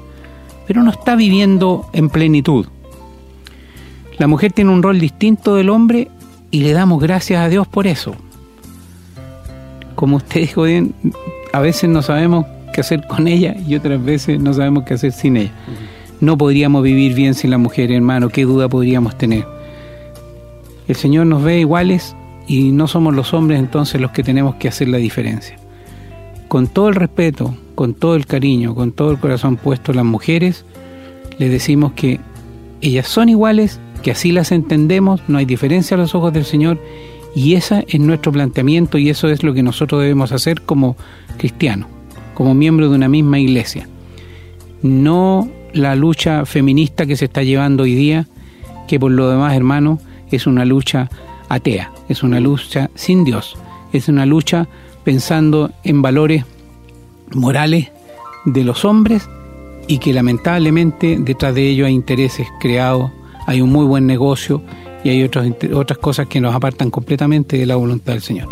pero 0.71 0.85
no 0.85 0.93
está 0.93 1.16
viviendo 1.16 1.91
en 1.93 2.11
plenitud. 2.11 2.64
La 4.18 4.29
mujer 4.29 4.53
tiene 4.53 4.71
un 4.71 4.85
rol 4.85 5.01
distinto 5.01 5.57
del 5.57 5.68
hombre 5.68 6.07
y 6.53 6.61
le 6.61 6.71
damos 6.71 7.03
gracias 7.03 7.41
a 7.41 7.49
Dios 7.49 7.66
por 7.66 7.89
eso. 7.89 8.14
Como 9.97 10.18
usted 10.18 10.43
dijo 10.43 10.62
bien, 10.62 10.95
a 11.53 11.59
veces 11.59 11.91
no 11.91 12.03
sabemos 12.03 12.47
qué 12.73 12.83
hacer 12.83 13.05
con 13.09 13.27
ella 13.27 13.57
y 13.66 13.75
otras 13.75 14.01
veces 14.05 14.39
no 14.39 14.55
sabemos 14.55 14.85
qué 14.85 14.95
hacer 14.95 15.11
sin 15.11 15.39
ella. 15.39 15.51
No 16.21 16.39
podríamos 16.39 16.85
vivir 16.85 17.14
bien 17.14 17.35
sin 17.35 17.51
la 17.51 17.59
mujer, 17.59 17.91
hermano, 17.91 18.29
qué 18.29 18.45
duda 18.45 18.68
podríamos 18.68 19.18
tener. 19.18 19.45
El 20.87 20.95
Señor 20.95 21.27
nos 21.27 21.43
ve 21.43 21.59
iguales 21.59 22.14
y 22.47 22.71
no 22.71 22.87
somos 22.87 23.12
los 23.12 23.35
hombres 23.35 23.59
entonces 23.59 24.01
los 24.01 24.12
que 24.12 24.23
tenemos 24.23 24.55
que 24.55 24.68
hacer 24.68 24.87
la 24.87 24.99
diferencia. 24.99 25.57
Con 26.47 26.68
todo 26.68 26.91
el 26.91 26.95
respeto, 26.95 27.57
con 27.81 27.95
todo 27.95 28.14
el 28.14 28.26
cariño, 28.26 28.74
con 28.74 28.93
todo 28.93 29.11
el 29.11 29.18
corazón 29.18 29.57
puesto 29.57 29.95
las 29.95 30.05
mujeres, 30.05 30.66
le 31.39 31.49
decimos 31.49 31.93
que 31.93 32.20
ellas 32.83 33.09
son 33.09 33.31
iguales, 33.31 33.81
que 34.03 34.11
así 34.11 34.33
las 34.33 34.53
entendemos, 34.53 35.22
no 35.28 35.39
hay 35.39 35.47
diferencia 35.47 35.95
a 35.95 36.01
los 36.01 36.14
ojos 36.14 36.31
del 36.35 36.45
Señor 36.45 36.78
Y 37.35 37.55
ese 37.55 37.87
es 37.89 37.99
nuestro 37.99 38.33
planteamiento 38.33 38.99
y 38.99 39.09
eso 39.09 39.31
es 39.31 39.43
lo 39.43 39.55
que 39.55 39.62
nosotros 39.62 40.03
debemos 40.03 40.31
hacer 40.31 40.61
como 40.61 40.95
cristianos, 41.39 41.89
como 42.35 42.53
miembros 42.53 42.91
de 42.91 42.97
una 42.97 43.09
misma 43.09 43.39
iglesia. 43.39 43.89
No 44.83 45.49
la 45.72 45.97
lucha 45.97 46.45
feminista 46.45 47.07
que 47.07 47.16
se 47.16 47.24
está 47.24 47.43
llevando 47.45 47.85
hoy 47.85 47.95
día, 47.95 48.26
que 48.89 49.01
por 49.01 49.11
lo 49.11 49.31
demás, 49.31 49.55
hermanos, 49.55 50.01
es 50.31 50.47
una 50.47 50.66
lucha 50.66 51.09
atea, 51.49 51.93
es 52.11 52.22
una 52.22 52.41
lucha 52.41 52.91
sin 52.95 53.24
Dios, 53.24 53.57
es 53.95 54.09
una 54.09 54.26
lucha 54.26 54.68
pensando 55.03 55.70
en 55.83 56.03
valores 56.03 56.45
morales 57.35 57.91
de 58.45 58.64
los 58.64 58.85
hombres 58.85 59.28
y 59.87 59.99
que 59.99 60.12
lamentablemente 60.12 61.18
detrás 61.20 61.55
de 61.55 61.68
ello 61.68 61.87
hay 61.87 61.95
intereses 61.95 62.47
creados, 62.61 63.11
hay 63.47 63.61
un 63.61 63.70
muy 63.70 63.87
buen 63.87 64.07
negocio 64.07 64.62
y 65.03 65.11
hay 65.11 65.22
otras, 65.22 65.51
otras 65.74 65.99
cosas 65.99 66.26
que 66.28 66.41
nos 66.41 66.55
apartan 66.55 66.91
completamente 66.91 67.59
de 67.59 67.66
la 67.66 67.76
voluntad 67.76 68.12
del 68.12 68.22
Señor. 68.22 68.49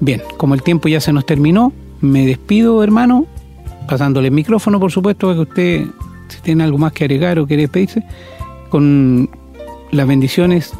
Bien, 0.00 0.22
como 0.36 0.54
el 0.54 0.62
tiempo 0.62 0.88
ya 0.88 1.00
se 1.00 1.12
nos 1.12 1.26
terminó, 1.26 1.72
me 2.00 2.26
despido, 2.26 2.82
hermano, 2.82 3.26
pasándole 3.88 4.28
el 4.28 4.34
micrófono, 4.34 4.80
por 4.80 4.90
supuesto, 4.90 5.26
para 5.26 5.36
que 5.36 5.42
usted, 5.42 5.86
si 6.28 6.40
tiene 6.40 6.64
algo 6.64 6.78
más 6.78 6.92
que 6.92 7.04
agregar 7.04 7.38
o 7.38 7.46
quiere 7.46 7.64
despedirse, 7.64 8.02
con 8.70 9.28
las 9.90 10.06
bendiciones 10.06 10.72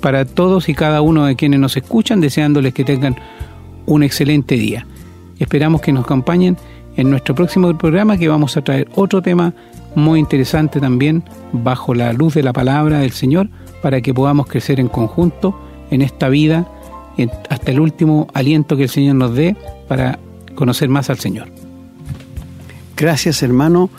para 0.00 0.24
todos 0.24 0.68
y 0.68 0.74
cada 0.74 1.00
uno 1.00 1.24
de 1.24 1.36
quienes 1.36 1.58
nos 1.58 1.76
escuchan, 1.76 2.20
deseándoles 2.20 2.74
que 2.74 2.84
tengan 2.84 3.16
un 3.86 4.02
excelente 4.02 4.56
día. 4.56 4.86
Esperamos 5.38 5.80
que 5.80 5.92
nos 5.92 6.04
acompañen 6.04 6.56
en 6.96 7.10
nuestro 7.10 7.34
próximo 7.34 7.76
programa 7.76 8.16
que 8.16 8.28
vamos 8.28 8.56
a 8.56 8.62
traer 8.62 8.88
otro 8.94 9.20
tema 9.22 9.52
muy 9.94 10.18
interesante 10.18 10.80
también 10.80 11.24
bajo 11.52 11.94
la 11.94 12.12
luz 12.12 12.34
de 12.34 12.42
la 12.42 12.52
palabra 12.52 13.00
del 13.00 13.12
Señor 13.12 13.48
para 13.82 14.00
que 14.00 14.14
podamos 14.14 14.46
crecer 14.46 14.80
en 14.80 14.88
conjunto 14.88 15.58
en 15.90 16.02
esta 16.02 16.28
vida 16.28 16.66
hasta 17.48 17.70
el 17.70 17.80
último 17.80 18.28
aliento 18.34 18.76
que 18.76 18.84
el 18.84 18.88
Señor 18.88 19.16
nos 19.16 19.34
dé 19.34 19.56
para 19.88 20.18
conocer 20.54 20.88
más 20.88 21.08
al 21.10 21.18
Señor. 21.18 21.48
Gracias 22.96 23.42
hermano. 23.42 23.90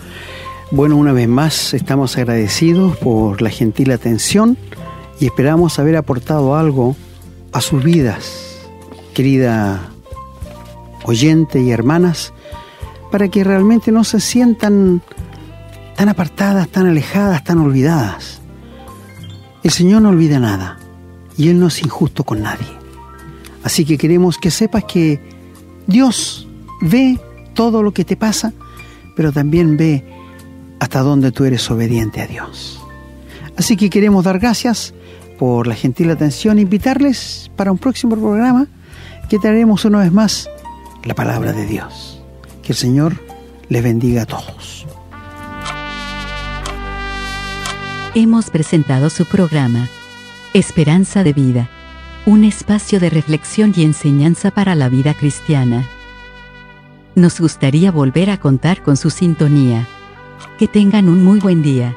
Bueno, 0.70 0.98
una 0.98 1.14
vez 1.14 1.28
más 1.28 1.74
estamos 1.74 2.18
agradecidos 2.18 2.98
por 2.98 3.42
la 3.42 3.50
gentil 3.50 3.92
atención 3.92 4.58
y 5.20 5.26
esperamos 5.26 5.80
haber 5.80 5.96
aportado 5.96 6.56
algo 6.56 6.96
a 7.54 7.62
sus 7.62 7.84
vidas, 7.84 8.60
querida 9.14 9.92
oyente 11.08 11.62
y 11.62 11.72
hermanas, 11.72 12.34
para 13.12 13.30
que 13.30 13.44
realmente 13.44 13.92
no 13.92 14.04
se 14.04 14.20
sientan 14.20 15.02
tan 15.96 16.10
apartadas, 16.10 16.68
tan 16.68 16.88
alejadas, 16.88 17.44
tan 17.44 17.60
olvidadas. 17.60 18.42
El 19.64 19.72
Señor 19.72 20.02
no 20.02 20.10
olvida 20.10 20.40
nada 20.40 20.78
y 21.38 21.50
Él 21.50 21.60
no 21.60 21.68
es 21.68 21.82
injusto 21.82 22.24
con 22.24 22.42
nadie. 22.42 22.68
Así 23.64 23.86
que 23.86 23.98
queremos 23.98 24.38
que 24.38 24.52
sepas 24.52 24.84
que 24.84 25.20
Dios 25.88 26.48
ve 26.82 27.20
todo 27.54 27.82
lo 27.82 27.94
que 27.94 28.06
te 28.06 28.16
pasa, 28.16 28.54
pero 29.16 29.32
también 29.32 29.78
ve 29.78 30.06
hasta 30.80 31.02
dónde 31.02 31.32
tú 31.32 31.46
eres 31.46 31.70
obediente 31.72 32.22
a 32.22 32.28
Dios. 32.28 32.80
Así 33.58 33.76
que 33.76 33.90
queremos 33.90 34.24
dar 34.24 34.40
gracias 34.40 34.94
por 35.40 35.68
la 35.68 35.76
gentil 35.76 36.12
atención 36.12 36.58
e 36.58 36.62
invitarles 36.62 37.50
para 37.56 37.72
un 37.72 37.78
próximo 37.78 38.16
programa 38.16 38.68
que 39.30 39.40
traeremos 39.40 39.86
una 39.86 40.00
vez 40.00 40.12
más 40.12 40.50
la 41.08 41.16
palabra 41.16 41.54
de 41.54 41.66
Dios. 41.66 42.22
Que 42.62 42.74
el 42.74 42.78
Señor 42.78 43.16
les 43.70 43.82
bendiga 43.82 44.24
a 44.24 44.26
todos. 44.26 44.86
Hemos 48.14 48.50
presentado 48.50 49.10
su 49.10 49.26
programa, 49.26 49.88
Esperanza 50.54 51.24
de 51.24 51.34
Vida, 51.34 51.70
un 52.26 52.44
espacio 52.44 53.00
de 53.00 53.10
reflexión 53.10 53.74
y 53.76 53.84
enseñanza 53.84 54.52
para 54.52 54.76
la 54.76 54.90
vida 54.90 55.14
cristiana. 55.14 55.88
Nos 57.16 57.40
gustaría 57.40 57.92
volver 57.92 58.30
a 58.30 58.40
contar 58.40 58.84
con 58.84 58.98
su 58.98 59.10
sintonía. 59.10 59.88
Que 60.60 60.68
tengan 60.68 61.10
un 61.10 61.24
muy 61.24 61.40
buen 61.40 61.62
día. 61.62 61.96